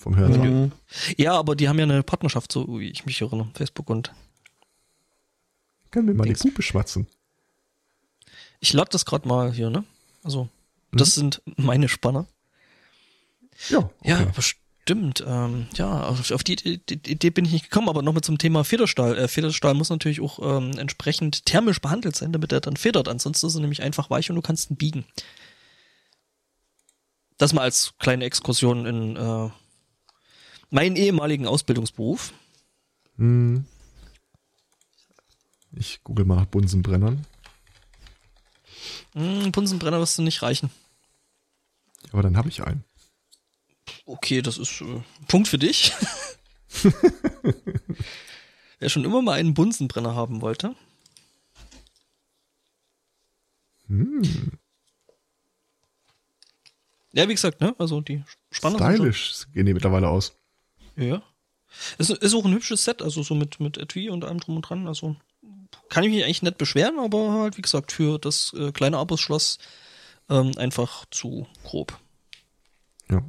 Vom 0.00 0.16
Hören. 0.16 0.62
Mhm. 0.62 0.72
Ja, 1.18 1.34
aber 1.34 1.54
die 1.54 1.68
haben 1.68 1.78
ja 1.78 1.84
eine 1.84 2.02
Partnerschaft, 2.02 2.50
so 2.50 2.80
wie 2.80 2.88
ich 2.88 3.04
mich 3.04 3.20
erinnere, 3.20 3.48
Facebook 3.52 3.90
und. 3.90 4.12
Können 5.90 6.06
wir 6.06 6.14
mal 6.14 6.24
Dings. 6.24 6.40
die 6.40 6.48
Puppe 6.48 6.62
schwatzen? 6.62 7.06
Ich 8.60 8.72
lade 8.72 8.88
das 8.92 9.04
gerade 9.04 9.28
mal 9.28 9.52
hier, 9.52 9.68
ne? 9.68 9.84
Also, 10.22 10.48
das 10.90 11.16
mhm. 11.16 11.20
sind 11.20 11.42
meine 11.56 11.90
Spanner. 11.90 12.26
Ja. 13.68 13.78
Okay. 13.78 13.90
Ja, 14.08 14.24
bestimmt. 14.24 15.22
Ähm, 15.26 15.66
ja, 15.74 16.04
auf, 16.04 16.30
auf 16.30 16.44
die, 16.44 16.56
die, 16.56 16.78
die, 16.78 17.12
Idee 17.12 17.28
bin 17.28 17.44
ich 17.44 17.52
nicht 17.52 17.70
gekommen, 17.70 17.90
aber 17.90 18.00
nochmal 18.00 18.22
zum 18.22 18.38
Thema 18.38 18.64
Federstahl. 18.64 19.18
Äh, 19.18 19.28
Federstahl 19.28 19.74
muss 19.74 19.90
natürlich 19.90 20.22
auch 20.22 20.38
ähm, 20.38 20.78
entsprechend 20.78 21.44
thermisch 21.44 21.82
behandelt 21.82 22.16
sein, 22.16 22.32
damit 22.32 22.52
er 22.52 22.62
dann 22.62 22.78
federt. 22.78 23.06
Ansonsten 23.06 23.48
ist 23.48 23.54
er 23.54 23.60
nämlich 23.60 23.82
einfach 23.82 24.08
weich 24.08 24.30
und 24.30 24.36
du 24.36 24.42
kannst 24.42 24.70
ihn 24.70 24.76
biegen. 24.76 25.04
Das 27.36 27.52
mal 27.52 27.62
als 27.62 27.92
kleine 27.98 28.24
Exkursion 28.24 28.86
in 28.86 29.16
äh, 29.16 29.50
meinen 30.70 30.96
ehemaligen 30.96 31.46
Ausbildungsberuf. 31.46 32.32
Hm. 33.16 33.66
Ich 35.72 36.02
google 36.02 36.24
mal 36.24 36.36
nach 36.36 36.46
Bunsenbrennern. 36.46 37.26
Hm, 39.12 39.52
Bunsenbrenner 39.52 40.00
wirst 40.00 40.18
du 40.18 40.22
nicht 40.22 40.42
reichen. 40.42 40.70
Aber 42.12 42.22
dann 42.22 42.36
habe 42.36 42.48
ich 42.48 42.62
einen. 42.62 42.84
Okay, 44.06 44.42
das 44.42 44.58
ist 44.58 44.80
äh, 44.80 45.02
Punkt 45.28 45.48
für 45.48 45.58
dich. 45.58 45.92
Wer 48.78 48.88
schon 48.88 49.04
immer 49.04 49.20
mal 49.22 49.38
einen 49.38 49.54
Bunsenbrenner 49.54 50.14
haben 50.14 50.40
wollte. 50.40 50.74
Hm. 53.88 54.52
Ja, 57.12 57.28
wie 57.28 57.34
gesagt, 57.34 57.60
ne? 57.60 57.74
Also 57.78 58.00
die 58.00 58.22
Spannung. 58.50 58.78
Stylisch 58.78 59.46
gehen 59.52 59.66
die 59.66 59.74
mittlerweile 59.74 60.08
aus. 60.08 60.39
Ja. 60.96 61.22
Es 61.98 62.10
ist 62.10 62.34
auch 62.34 62.44
ein 62.44 62.52
hübsches 62.52 62.84
Set, 62.84 63.00
also 63.02 63.22
so 63.22 63.34
mit, 63.34 63.60
mit 63.60 63.78
Etui 63.78 64.10
und 64.10 64.24
allem 64.24 64.40
drum 64.40 64.56
und 64.56 64.62
dran. 64.62 64.88
Also 64.88 65.16
kann 65.88 66.04
ich 66.04 66.10
mich 66.10 66.24
eigentlich 66.24 66.42
nicht 66.42 66.58
beschweren, 66.58 66.98
aber 66.98 67.32
halt, 67.32 67.56
wie 67.56 67.62
gesagt, 67.62 67.92
für 67.92 68.18
das 68.18 68.52
äh, 68.58 68.72
kleine 68.72 68.98
Abus-Schloss 68.98 69.58
ähm, 70.28 70.52
einfach 70.56 71.04
zu 71.10 71.46
grob. 71.64 71.98
Ja. 73.10 73.22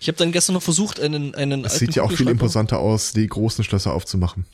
Ich 0.00 0.08
habe 0.08 0.18
dann 0.18 0.32
gestern 0.32 0.54
noch 0.54 0.62
versucht, 0.62 1.00
einen, 1.00 1.34
einen 1.34 1.64
Es 1.64 1.78
sieht 1.78 1.94
ja 1.94 2.04
auch 2.04 2.12
viel 2.12 2.28
imposanter 2.28 2.78
aus, 2.78 3.12
die 3.12 3.26
großen 3.26 3.64
Schlösser 3.64 3.94
aufzumachen. 3.94 4.46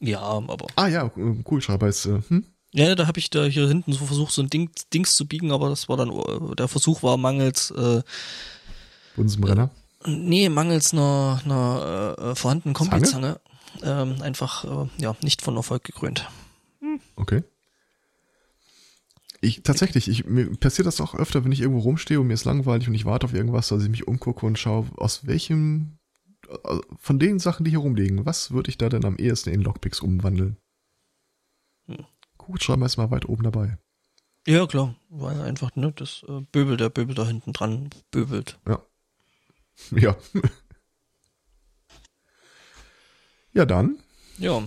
Ja, 0.00 0.20
aber. 0.20 0.66
Ah 0.76 0.88
ja, 0.88 1.08
Kugelschreiber 1.08 1.88
ist, 1.88 2.06
äh, 2.06 2.20
hm? 2.28 2.46
Ja, 2.72 2.94
da 2.94 3.06
habe 3.06 3.18
ich 3.18 3.30
da 3.30 3.44
hier 3.44 3.66
hinten 3.66 3.92
so 3.92 4.06
versucht, 4.06 4.32
so 4.32 4.42
ein 4.42 4.48
Ding, 4.48 4.70
Dings 4.94 5.16
zu 5.16 5.26
biegen, 5.26 5.50
aber 5.50 5.68
das 5.68 5.88
war 5.88 5.96
dann, 5.96 6.10
äh, 6.10 6.54
der 6.56 6.68
Versuch 6.68 7.02
war 7.02 7.16
mangels 7.16 7.70
äh, 7.72 8.02
Bunsenbrenner? 9.16 9.70
Nee, 10.06 10.48
mangels 10.48 10.92
einer, 10.92 11.40
einer 11.44 12.16
äh, 12.18 12.34
vorhandenen 12.34 12.74
Kombizange 12.74 13.40
ähm, 13.82 14.22
einfach 14.22 14.64
äh, 14.64 14.88
ja 14.98 15.16
nicht 15.22 15.42
von 15.42 15.56
Erfolg 15.56 15.84
gekrönt. 15.84 16.28
Okay. 17.16 17.42
Ich 19.42 19.62
tatsächlich, 19.62 20.08
ich, 20.08 20.26
mir 20.26 20.50
passiert 20.56 20.86
das 20.86 21.00
auch 21.00 21.14
öfter, 21.14 21.44
wenn 21.44 21.52
ich 21.52 21.60
irgendwo 21.60 21.80
rumstehe 21.80 22.20
und 22.20 22.26
mir 22.26 22.34
ist 22.34 22.44
langweilig 22.44 22.88
und 22.88 22.94
ich 22.94 23.06
warte 23.06 23.24
auf 23.24 23.32
irgendwas, 23.32 23.68
dass 23.68 23.82
ich 23.82 23.88
mich 23.88 24.06
umgucke 24.06 24.44
und 24.44 24.58
schaue, 24.58 24.86
aus 24.96 25.26
welchem 25.26 25.98
äh, 26.48 26.78
von 26.98 27.18
den 27.18 27.38
Sachen, 27.38 27.64
die 27.64 27.70
hier 27.70 27.78
rumliegen, 27.78 28.26
was 28.26 28.50
würde 28.50 28.68
ich 28.68 28.76
da 28.78 28.88
denn 28.88 29.04
am 29.04 29.16
ehesten 29.16 29.50
in 29.50 29.62
Lockpicks 29.62 30.00
umwandeln? 30.00 30.56
Hm. 31.86 32.04
Kugelschreiber 32.36 32.86
ist 32.86 32.98
mal 32.98 33.10
weit 33.10 33.28
oben 33.28 33.42
dabei. 33.42 33.78
Ja, 34.46 34.66
klar, 34.66 34.94
weil 35.08 35.40
einfach, 35.42 35.74
ne, 35.76 35.92
das 35.92 36.24
äh, 36.28 36.40
Böbel, 36.52 36.76
der 36.76 36.90
Böbel 36.90 37.14
da 37.14 37.26
hinten 37.26 37.52
dran 37.52 37.90
böbelt. 38.10 38.58
Ja. 38.66 38.82
Ja. 39.92 40.16
ja, 43.52 43.66
dann. 43.66 43.98
Ja. 44.38 44.62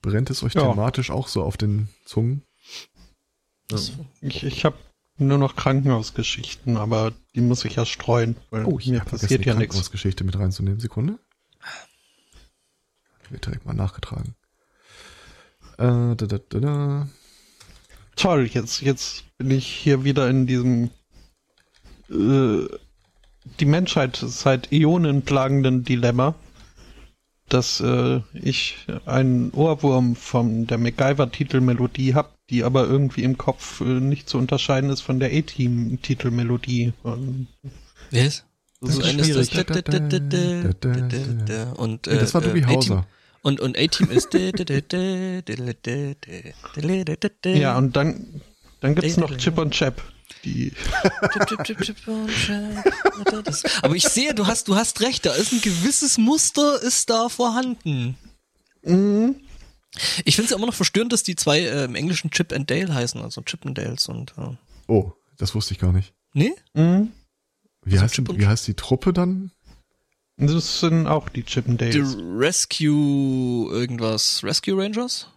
Brennt 0.00 0.30
es 0.30 0.42
euch 0.42 0.54
ja. 0.54 0.62
thematisch 0.62 1.10
auch 1.10 1.28
so 1.28 1.42
auf 1.42 1.56
den 1.56 1.88
Zungen? 2.04 2.42
Ja. 3.70 3.78
Ich, 4.20 4.44
ich 4.44 4.64
habe 4.64 4.78
nur 5.18 5.38
noch 5.38 5.56
Krankenhausgeschichten, 5.56 6.76
aber 6.76 7.12
die 7.34 7.40
muss 7.40 7.64
ich 7.64 7.76
ja 7.76 7.86
streuen, 7.86 8.36
weil 8.50 8.64
oh, 8.64 8.78
mir 8.84 9.00
passiert 9.00 9.44
ja 9.44 9.54
nichts. 9.54 9.74
Krankenhausgeschichte 9.74 10.24
mit 10.24 10.38
reinzunehmen. 10.38 10.80
Sekunde. 10.80 11.18
Wird 13.30 13.46
direkt 13.46 13.64
mal 13.64 13.74
nachgetragen. 13.74 14.34
Äh, 15.78 16.14
da, 16.14 16.14
da, 16.14 16.38
da, 16.38 16.60
da. 16.60 17.08
Toll, 18.16 18.46
jetzt, 18.46 18.80
jetzt 18.80 19.24
bin 19.38 19.50
ich 19.50 19.66
hier 19.66 20.04
wieder 20.04 20.28
in 20.28 20.46
diesem 20.46 20.90
die 22.08 23.64
Menschheit 23.64 24.16
seit 24.16 24.72
Ionen 24.72 25.22
plagenden 25.22 25.84
Dilemma, 25.84 26.34
dass 27.48 27.80
äh, 27.80 28.20
ich 28.32 28.86
einen 29.06 29.50
Ohrwurm 29.52 30.16
von 30.16 30.66
der 30.66 30.78
MacGyver-Titelmelodie 30.78 32.14
habe, 32.14 32.30
die 32.50 32.64
aber 32.64 32.86
irgendwie 32.86 33.22
im 33.22 33.36
Kopf 33.38 33.80
äh, 33.80 33.84
nicht 33.84 34.28
zu 34.28 34.38
unterscheiden 34.38 34.90
ist 34.90 35.02
von 35.02 35.20
der 35.20 35.30
A-Team-Titelmelodie. 35.30 36.92
Yes. 38.10 38.44
Das, 38.80 38.98
das 38.98 39.14
ist 39.14 39.54
das 39.54 39.64
und 41.76 42.34
war 42.34 42.42
Tobi 42.42 42.64
Hauser. 42.64 43.06
Und 43.42 43.60
und 43.60 43.78
A-Team 43.78 44.10
ist 44.10 44.32
ja 47.58 47.78
und 47.78 47.96
dann 47.96 48.40
dann 48.80 48.94
gibt's 48.94 49.16
noch 49.16 49.36
Chip 49.36 49.58
und 49.58 49.72
Chap. 49.72 50.02
Die, 50.44 50.72
Aber 53.82 53.94
ich 53.96 54.04
sehe, 54.04 54.34
du 54.34 54.46
hast, 54.46 54.68
du 54.68 54.76
hast 54.76 55.00
recht, 55.00 55.26
da 55.26 55.34
ist 55.34 55.52
ein 55.52 55.60
gewisses 55.60 56.18
Muster, 56.18 56.80
ist 56.82 57.10
da 57.10 57.28
vorhanden. 57.28 58.16
Mhm. 58.82 59.36
Ich 60.24 60.34
finde 60.36 60.46
es 60.46 60.50
ja 60.50 60.56
immer 60.56 60.66
noch 60.66 60.74
verstörend, 60.74 61.12
dass 61.12 61.22
die 61.22 61.36
zwei 61.36 61.60
äh, 61.60 61.84
im 61.84 61.94
Englischen 61.94 62.30
Chip 62.30 62.52
and 62.52 62.70
Dale 62.70 62.92
heißen, 62.92 63.20
also 63.22 63.42
Chip 63.42 63.64
and 63.64 63.78
Dales 63.78 64.08
und 64.08 64.34
äh, 64.36 64.56
Oh, 64.88 65.12
das 65.38 65.54
wusste 65.54 65.74
ich 65.74 65.80
gar 65.80 65.92
nicht. 65.92 66.12
nee? 66.32 66.52
Mhm. 66.74 67.12
Wie, 67.84 67.92
Also 67.92 68.04
heißt, 68.04 68.14
Chip 68.14 68.38
wie 68.38 68.46
heißt 68.46 68.66
die 68.66 68.74
Truppe 68.74 69.12
dann? 69.12 69.50
Das 70.36 70.80
sind 70.80 71.06
auch 71.06 71.28
die 71.28 71.44
Chip 71.44 71.68
and 71.68 71.80
Die. 71.80 72.02
Rescue 72.36 73.70
irgendwas. 73.72 74.42
Rescue 74.42 74.76
Rangers? 74.76 75.28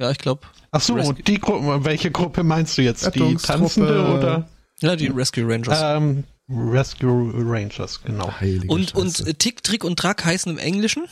Ja, 0.00 0.10
ich 0.10 0.18
glaube. 0.18 0.40
Ach 0.70 0.80
so, 0.80 0.94
Rescue- 0.94 1.08
und 1.10 1.28
die 1.28 1.38
Gruppe, 1.38 1.84
welche 1.84 2.10
Gruppe 2.10 2.42
meinst 2.42 2.78
du 2.78 2.82
jetzt? 2.82 3.14
Die 3.14 3.36
tanzende 3.36 4.06
oder? 4.14 4.48
Ja, 4.80 4.96
die 4.96 5.08
Rescue 5.08 5.44
Rangers. 5.46 5.78
Ähm, 5.82 6.24
Rescue 6.48 7.32
Rangers, 7.34 8.02
genau. 8.02 8.32
Heilige 8.40 8.72
und 8.72 8.94
und 8.94 9.16
Scheiße. 9.16 9.30
äh, 9.30 9.34
Tick, 9.34 9.62
Trick 9.62 9.84
und 9.84 9.98
Track 9.98 10.24
heißen 10.24 10.50
im 10.50 10.58
Englischen? 10.58 11.06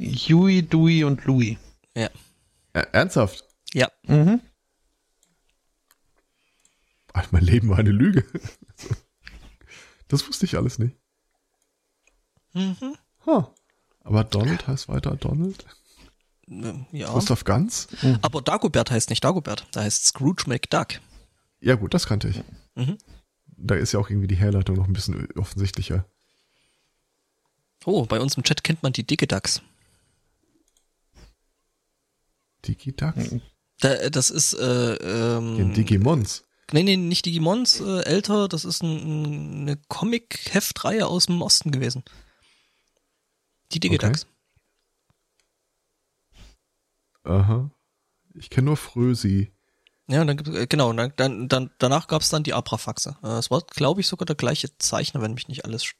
Huey, 0.00 0.62
Dewey 0.62 1.04
und 1.04 1.24
Louie. 1.24 1.56
Ja. 1.96 2.08
Äh, 2.72 2.84
ernsthaft? 2.92 3.44
Ja. 3.72 3.88
Mhm. 4.04 4.40
Ach, 7.12 7.30
mein 7.30 7.42
Leben 7.44 7.68
war 7.68 7.78
eine 7.78 7.90
Lüge. 7.90 8.24
Das 10.08 10.26
wusste 10.26 10.46
ich 10.46 10.56
alles 10.56 10.78
nicht. 10.78 10.96
Mhm. 12.54 12.96
Huh. 13.26 13.44
Aber 14.00 14.24
Donald 14.24 14.66
heißt 14.66 14.88
weiter 14.88 15.16
Donald? 15.16 15.64
Ähm, 16.50 16.86
Ja. 16.92 17.12
Gustav 17.12 17.44
Ganz? 17.44 17.88
Aber 18.22 18.42
Dagobert 18.42 18.90
heißt 18.90 19.10
nicht 19.10 19.22
Dagobert. 19.24 19.66
Da 19.72 19.82
heißt 19.82 20.06
Scrooge 20.06 20.44
McDuck. 20.46 21.00
Ja 21.60 21.74
gut, 21.74 21.92
das 21.94 22.06
kannte 22.06 22.28
ich. 22.28 22.42
Mhm. 22.74 22.98
Da 23.56 23.74
ist 23.74 23.92
ja 23.92 23.98
auch 24.00 24.08
irgendwie 24.08 24.28
die 24.28 24.36
Herleitung 24.36 24.76
noch 24.76 24.86
ein 24.86 24.92
bisschen 24.92 25.28
offensichtlicher. 25.36 26.04
Oh, 27.84 28.04
bei 28.06 28.20
uns 28.20 28.36
im 28.36 28.42
Chat 28.44 28.62
kennt 28.64 28.82
man 28.82 28.92
die 28.92 29.04
dicke 29.06 29.26
Ducks. 29.26 29.62
Digi 32.64 32.92
Ducks? 32.92 33.36
Da, 33.80 33.92
äh, 33.94 34.10
das 34.10 34.30
ist, 34.30 34.54
äh, 34.54 34.96
Den 34.98 35.58
ähm, 35.58 35.74
Digimons. 35.74 36.44
nee, 36.72 36.82
nee, 36.82 36.96
nicht 36.96 37.24
Digimons, 37.26 37.80
äh, 37.80 38.00
älter, 38.02 38.48
das 38.48 38.64
ist 38.64 38.82
ein, 38.82 38.96
ein, 38.96 39.60
eine 39.62 39.76
Comic-Heftreihe 39.88 41.06
aus 41.06 41.26
dem 41.26 41.40
Osten 41.42 41.70
gewesen. 41.70 42.02
Die 43.72 43.80
dicke 43.80 43.94
Okay. 43.96 44.12
Aha. 47.28 47.70
Ich 48.34 48.50
kenne 48.50 48.66
nur 48.66 48.76
Frösi. 48.76 49.52
Ja, 50.08 50.24
dann 50.24 50.38
äh, 50.54 50.66
genau, 50.66 50.92
dann, 50.92 51.12
dann, 51.16 51.48
dann, 51.48 51.70
danach 51.78 52.08
gab's 52.08 52.30
dann 52.30 52.42
die 52.42 52.54
Abrafaxe. 52.54 53.16
Äh, 53.22 53.38
Es 53.38 53.50
war, 53.50 53.60
glaube 53.62 54.00
ich, 54.00 54.06
sogar 54.06 54.24
der 54.26 54.36
gleiche 54.36 54.76
Zeichner, 54.78 55.20
wenn 55.20 55.34
mich 55.34 55.48
nicht 55.48 55.64
alles. 55.64 55.92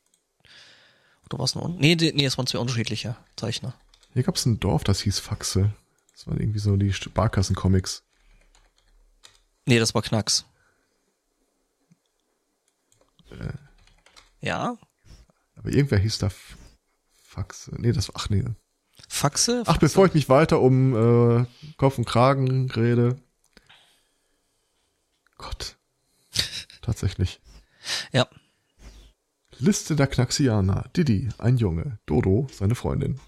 Oder 1.27 1.39
was 1.39 1.55
noch? 1.55 1.69
Nee, 1.69 1.95
die- 1.97 2.13
nee, 2.13 2.25
es 2.25 2.39
waren 2.39 2.47
zwei 2.47 2.59
unterschiedliche 2.59 3.17
Zeichner. 3.37 3.75
Hier 4.15 4.23
gab 4.23 4.37
es 4.37 4.47
ein 4.47 4.59
Dorf, 4.61 4.85
das 4.85 5.01
hieß 5.03 5.19
Faxe. 5.19 5.75
Das 6.13 6.27
waren 6.27 6.41
irgendwie 6.41 6.59
so 6.59 6.77
die 6.77 6.93
Sparkassen-Comics. 6.93 8.03
Nee, 9.67 9.79
das 9.79 9.95
war 9.95 10.01
Knacks. 10.03 10.47
Äh. 13.31 13.53
Ja, 14.41 14.79
Aber 15.57 15.69
irgendwer 15.71 15.99
hieß 15.99 16.19
da 16.19 16.31
Faxe. 17.23 17.75
Nee, 17.77 17.93
das 17.93 18.09
war, 18.09 18.15
ach 18.19 18.31
nee. 18.31 18.45
Faxe. 19.07 19.63
Ach, 19.67 19.79
bevor 19.79 20.07
ich 20.07 20.15
mich 20.15 20.29
weiter 20.29 20.61
um 20.61 21.41
äh, 21.41 21.47
Kopf 21.77 21.99
und 21.99 22.07
Kragen 22.07 22.71
rede. 22.71 23.17
Gott. 25.37 25.77
Tatsächlich. 26.83 27.41
Ja, 28.13 28.29
Liste 29.61 29.97
der 29.97 30.07
Knaxianer. 30.07 30.85
Didi, 30.97 31.29
ein 31.39 31.57
Junge. 31.57 31.99
Dodo, 32.07 32.47
seine 32.53 32.77
Freundin. 32.77 33.19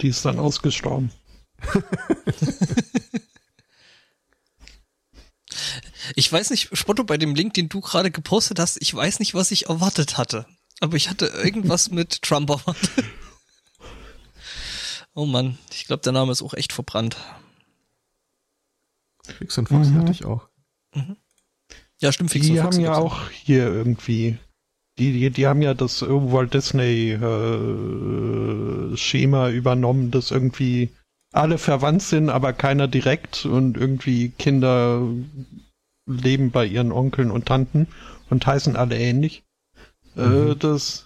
Die 0.00 0.08
ist 0.08 0.24
dann 0.24 0.40
ausgestorben. 0.40 1.12
ich 6.16 6.32
weiß 6.32 6.50
nicht, 6.50 6.76
Spotto, 6.76 7.04
bei 7.04 7.16
dem 7.16 7.36
Link, 7.36 7.54
den 7.54 7.68
du 7.68 7.80
gerade 7.80 8.10
gepostet 8.10 8.58
hast, 8.58 8.82
ich 8.82 8.92
weiß 8.92 9.20
nicht, 9.20 9.34
was 9.34 9.52
ich 9.52 9.66
erwartet 9.66 10.18
hatte. 10.18 10.46
Aber 10.80 10.96
ich 10.96 11.08
hatte 11.08 11.26
irgendwas 11.26 11.92
mit 11.92 12.22
Trump 12.22 12.50
erwartet. 12.50 13.04
Oh 15.14 15.26
Mann, 15.26 15.58
ich 15.72 15.86
glaube, 15.86 16.02
der 16.02 16.12
Name 16.12 16.32
ist 16.32 16.42
auch 16.42 16.54
echt 16.54 16.72
verbrannt. 16.72 17.16
Fix 19.24 19.56
und 19.58 19.68
Foxy 19.68 19.92
Mhm. 19.92 19.98
hatte 19.98 20.12
ich 20.12 20.24
auch. 20.24 20.48
Ja, 22.00 22.12
stimmt, 22.12 22.30
Fix 22.30 22.46
Die 22.46 22.52
und 22.52 22.58
Foxy 22.58 22.82
haben 22.82 22.84
ja 22.84 22.96
auch 22.96 23.30
hier 23.30 23.64
irgendwie, 23.66 24.38
die, 24.98 25.12
die, 25.12 25.30
die 25.30 25.46
haben 25.46 25.62
ja 25.62 25.74
das 25.74 26.02
äh, 26.02 26.08
Walt 26.08 26.52
Disney 26.54 27.12
äh, 27.12 28.96
Schema 28.96 29.48
übernommen, 29.50 30.10
dass 30.10 30.30
irgendwie 30.30 30.90
alle 31.32 31.58
verwandt 31.58 32.02
sind, 32.02 32.28
aber 32.30 32.52
keiner 32.52 32.86
direkt 32.88 33.46
und 33.46 33.76
irgendwie 33.76 34.30
Kinder 34.30 35.02
leben 36.06 36.50
bei 36.50 36.66
ihren 36.66 36.92
Onkeln 36.92 37.30
und 37.30 37.46
Tanten 37.46 37.88
und 38.30 38.46
heißen 38.46 38.76
alle 38.76 38.98
ähnlich. 38.98 39.42
Äh, 40.16 40.54
Mhm. 40.54 40.58
das, 40.58 41.03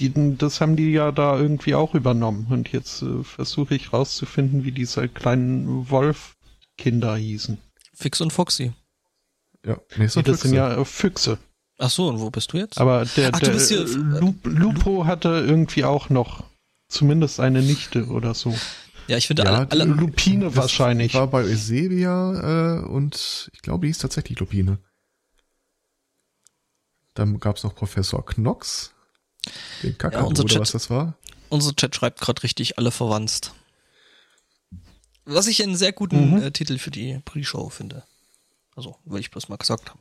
die, 0.00 0.36
das 0.36 0.60
haben 0.60 0.76
die 0.76 0.92
ja 0.92 1.10
da 1.12 1.38
irgendwie 1.38 1.74
auch 1.74 1.94
übernommen 1.94 2.46
und 2.50 2.70
jetzt 2.72 3.02
äh, 3.02 3.24
versuche 3.24 3.74
ich 3.74 3.92
rauszufinden, 3.92 4.64
wie 4.64 4.72
diese 4.72 5.08
kleinen 5.08 5.90
Wolf-Kinder 5.90 7.16
hießen. 7.16 7.58
Fix 7.94 8.20
und 8.20 8.32
Foxy. 8.32 8.72
Ja, 9.66 9.78
nee, 9.96 10.04
ist 10.04 10.16
doch 10.16 10.22
Das 10.22 10.40
sind 10.42 10.50
Füchse. 10.52 10.56
ja 10.56 10.80
äh, 10.80 10.84
Füchse. 10.84 11.38
Ach 11.78 11.90
so, 11.90 12.08
und 12.08 12.20
wo 12.20 12.30
bist 12.30 12.52
du 12.52 12.58
jetzt? 12.58 12.80
Aber 12.80 13.04
der, 13.16 13.30
Ach, 13.34 13.40
du 13.40 13.46
der 13.46 13.52
bist 13.52 13.68
hier- 13.68 13.82
äh, 13.82 14.20
Lu 14.20 14.34
Lupo 14.44 15.04
hatte 15.06 15.28
irgendwie 15.46 15.84
auch 15.84 16.10
noch 16.10 16.44
zumindest 16.88 17.40
eine 17.40 17.62
Nichte 17.62 18.06
oder 18.06 18.34
so. 18.34 18.54
Ja, 19.08 19.16
ich 19.16 19.26
finde 19.26 19.44
Ja, 19.44 19.50
alle, 19.54 19.70
alle, 19.70 19.84
Lupine 19.84 20.46
das 20.46 20.56
wahrscheinlich. 20.56 21.14
war 21.14 21.26
bei 21.28 21.42
Eusebia 21.44 22.78
äh, 22.78 22.84
und 22.84 23.48
ich 23.52 23.62
glaube, 23.62 23.82
die 23.82 23.88
hieß 23.88 23.98
tatsächlich 23.98 24.38
Lupine. 24.38 24.78
Dann 27.14 27.38
gab's 27.40 27.64
noch 27.64 27.74
Professor 27.74 28.24
Knox, 28.24 28.94
den 29.82 29.96
Kakadu 29.98 30.26
unser 30.26 30.44
oder 30.44 30.52
Chat- 30.54 30.60
was 30.60 30.72
das 30.72 30.90
war. 30.90 31.14
unser 31.48 31.74
Chat 31.74 31.94
schreibt 31.94 32.20
gerade 32.20 32.42
richtig 32.42 32.78
alle 32.78 32.90
verwandt. 32.90 33.52
Was 35.24 35.46
ich 35.46 35.62
einen 35.62 35.76
sehr 35.76 35.92
guten 35.92 36.30
Mhm. 36.36 36.42
äh, 36.42 36.50
Titel 36.52 36.78
für 36.78 36.90
die 36.90 37.20
Pre-Show 37.24 37.68
finde. 37.68 38.04
Also, 38.74 38.96
will 39.04 39.20
ich 39.20 39.30
bloß 39.30 39.48
mal 39.48 39.56
gesagt 39.56 39.90
haben. 39.90 40.00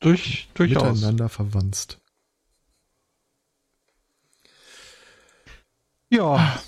Durch, 0.00 0.48
durchaus. 0.54 0.94
Miteinander 0.94 1.28
verwandt. 1.28 1.98
Ja, 6.10 6.60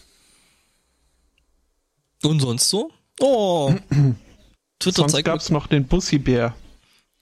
Und 2.23 2.39
sonst 2.41 2.69
so? 2.69 2.93
Oh. 3.21 3.75
Twitter 4.79 4.97
sonst 5.03 5.13
zeigt, 5.13 5.27
mir, 5.27 5.33
gab's 5.33 5.51
noch 5.51 5.67
den 5.67 5.87
Bussi-Bär. 5.89 6.55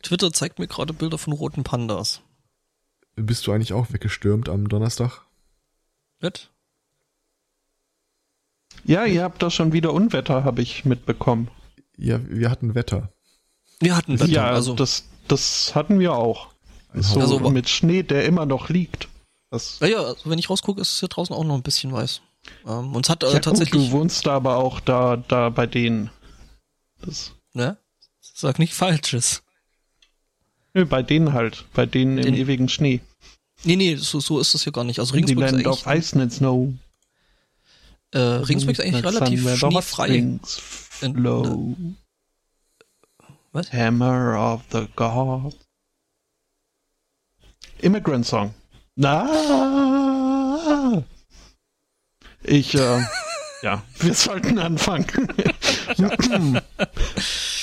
Twitter 0.03 0.31
zeigt 0.33 0.59
mir 0.59 0.67
gerade 0.69 0.93
Bilder 0.93 1.17
von 1.17 1.33
roten 1.33 1.65
Pandas. 1.65 2.21
Bist 3.23 3.47
du 3.47 3.53
eigentlich 3.53 3.73
auch 3.73 3.93
weggestürmt 3.93 4.49
am 4.49 4.69
Donnerstag? 4.69 5.23
Wird? 6.21 6.51
Ja, 8.85 9.05
ihr 9.05 9.23
habt 9.23 9.43
da 9.43 9.51
schon 9.51 9.73
wieder 9.73 9.93
Unwetter, 9.93 10.45
habe 10.45 10.63
ich 10.63 10.85
mitbekommen. 10.85 11.51
Ja, 11.97 12.21
wir 12.29 12.51
hatten 12.51 12.75
Wetter. 12.75 13.13
Wir 13.79 13.97
hatten 13.97 14.19
Wetter, 14.21 14.31
ja, 14.31 14.47
also 14.51 14.75
das, 14.75 15.05
das 15.29 15.75
hatten 15.75 15.99
wir 15.99 16.15
auch. 16.15 16.49
So 16.95 17.21
Also- 17.21 17.39
mit 17.51 17.69
Schnee, 17.69 18.03
der 18.03 18.25
immer 18.25 18.47
noch 18.47 18.69
liegt. 18.69 19.09
Das, 19.51 19.79
ja, 19.81 19.89
ja, 19.89 19.99
also 20.03 20.31
wenn 20.31 20.39
ich 20.39 20.49
rausgucke, 20.49 20.81
ist 20.81 20.93
es 20.93 21.01
hier 21.01 21.09
draußen 21.09 21.35
auch 21.35 21.45
noch 21.45 21.55
ein 21.57 21.63
bisschen 21.63 21.93
weiß. 21.93 22.23
Ähm, 22.67 22.95
uns 22.95 23.09
hat 23.09 23.23
äh, 23.23 23.27
ja, 23.27 23.33
gut, 23.35 23.45
tatsächlich, 23.45 23.87
du 23.87 23.93
wohnst 23.93 24.27
da 24.27 24.37
aber 24.37 24.57
auch 24.57 24.81
da, 24.81 25.17
da 25.17 25.51
bei 25.51 25.67
denen. 25.67 26.11
Das, 27.03 27.33
ne? 27.53 27.77
Sag 28.21 28.59
nicht 28.59 28.75
Falsches. 28.75 29.43
Nö, 30.75 30.85
bei 30.85 31.03
denen 31.03 31.33
halt, 31.33 31.65
bei 31.75 31.87
denen 31.87 32.19
im 32.19 32.35
ewigen 32.35 32.69
Schnee. 32.69 33.01
Nee, 33.65 33.77
nee, 33.77 33.97
so, 33.97 34.21
so 34.21 34.41
ist 34.41 34.55
das 34.55 34.63
hier 34.65 34.73
gar 34.73 34.85
nicht. 34.85 34.99
Also 34.99 35.15
Regensburg 35.15 35.47
ist 35.47 35.53
eigentlich, 35.55 35.67
of 35.67 35.87
ice 35.87 36.19
and 36.19 36.33
snow. 36.33 36.73
äh, 38.13 38.19
Regensburg 38.19 38.79
ist 38.79 38.85
eigentlich 38.85 39.05
relativ 39.05 39.59
schneefrei. 39.59 40.39
flow. 41.13 41.77
Was? 43.53 43.73
Hammer 43.73 44.39
of 44.39 44.63
the 44.71 44.87
God. 44.97 45.57
Immigrant 47.81 48.27
Song. 48.27 48.55
Na. 48.97 49.27
Ich, 52.43 52.75
äh, 52.75 53.01
ja, 53.63 53.83
wir 53.99 54.15
sollten 54.15 54.59
anfangen. 54.59 55.07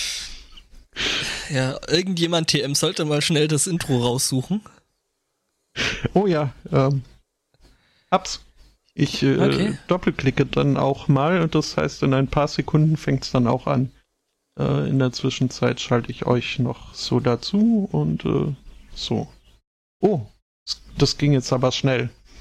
ja. 1.49 1.79
irgendjemand 1.87 2.49
TM 2.49 2.75
sollte 2.75 3.05
mal 3.05 3.21
schnell 3.21 3.47
das 3.47 3.67
Intro 3.67 3.97
raussuchen. 3.97 4.61
Oh 6.13 6.27
ja, 6.27 6.53
ähm, 6.71 7.03
hab's. 8.11 8.41
Ich 8.93 9.21
äh, 9.21 9.37
okay. 9.37 9.77
doppelklicke 9.87 10.47
dann 10.47 10.75
auch 10.75 11.07
mal 11.07 11.41
und 11.41 11.53
das 11.53 11.77
heißt, 11.77 12.01
in 12.01 12.15
ein 12.15 12.27
paar 12.27 12.47
Sekunden 12.47 12.97
fängt 12.97 13.23
es 13.23 13.31
dann 13.31 13.45
auch 13.45 13.67
an. 13.67 13.91
Äh, 14.59 14.89
in 14.89 14.97
der 14.97 15.11
Zwischenzeit 15.11 15.79
schalte 15.79 16.09
ich 16.09 16.25
euch 16.25 16.57
noch 16.57 16.95
so 16.95 17.19
dazu 17.19 17.87
und 17.91 18.25
äh, 18.25 18.55
so. 18.95 19.27
Oh, 19.99 20.21
das 20.97 21.17
ging 21.17 21.33
jetzt 21.33 21.53
aber 21.53 21.71
schnell. 21.71 22.09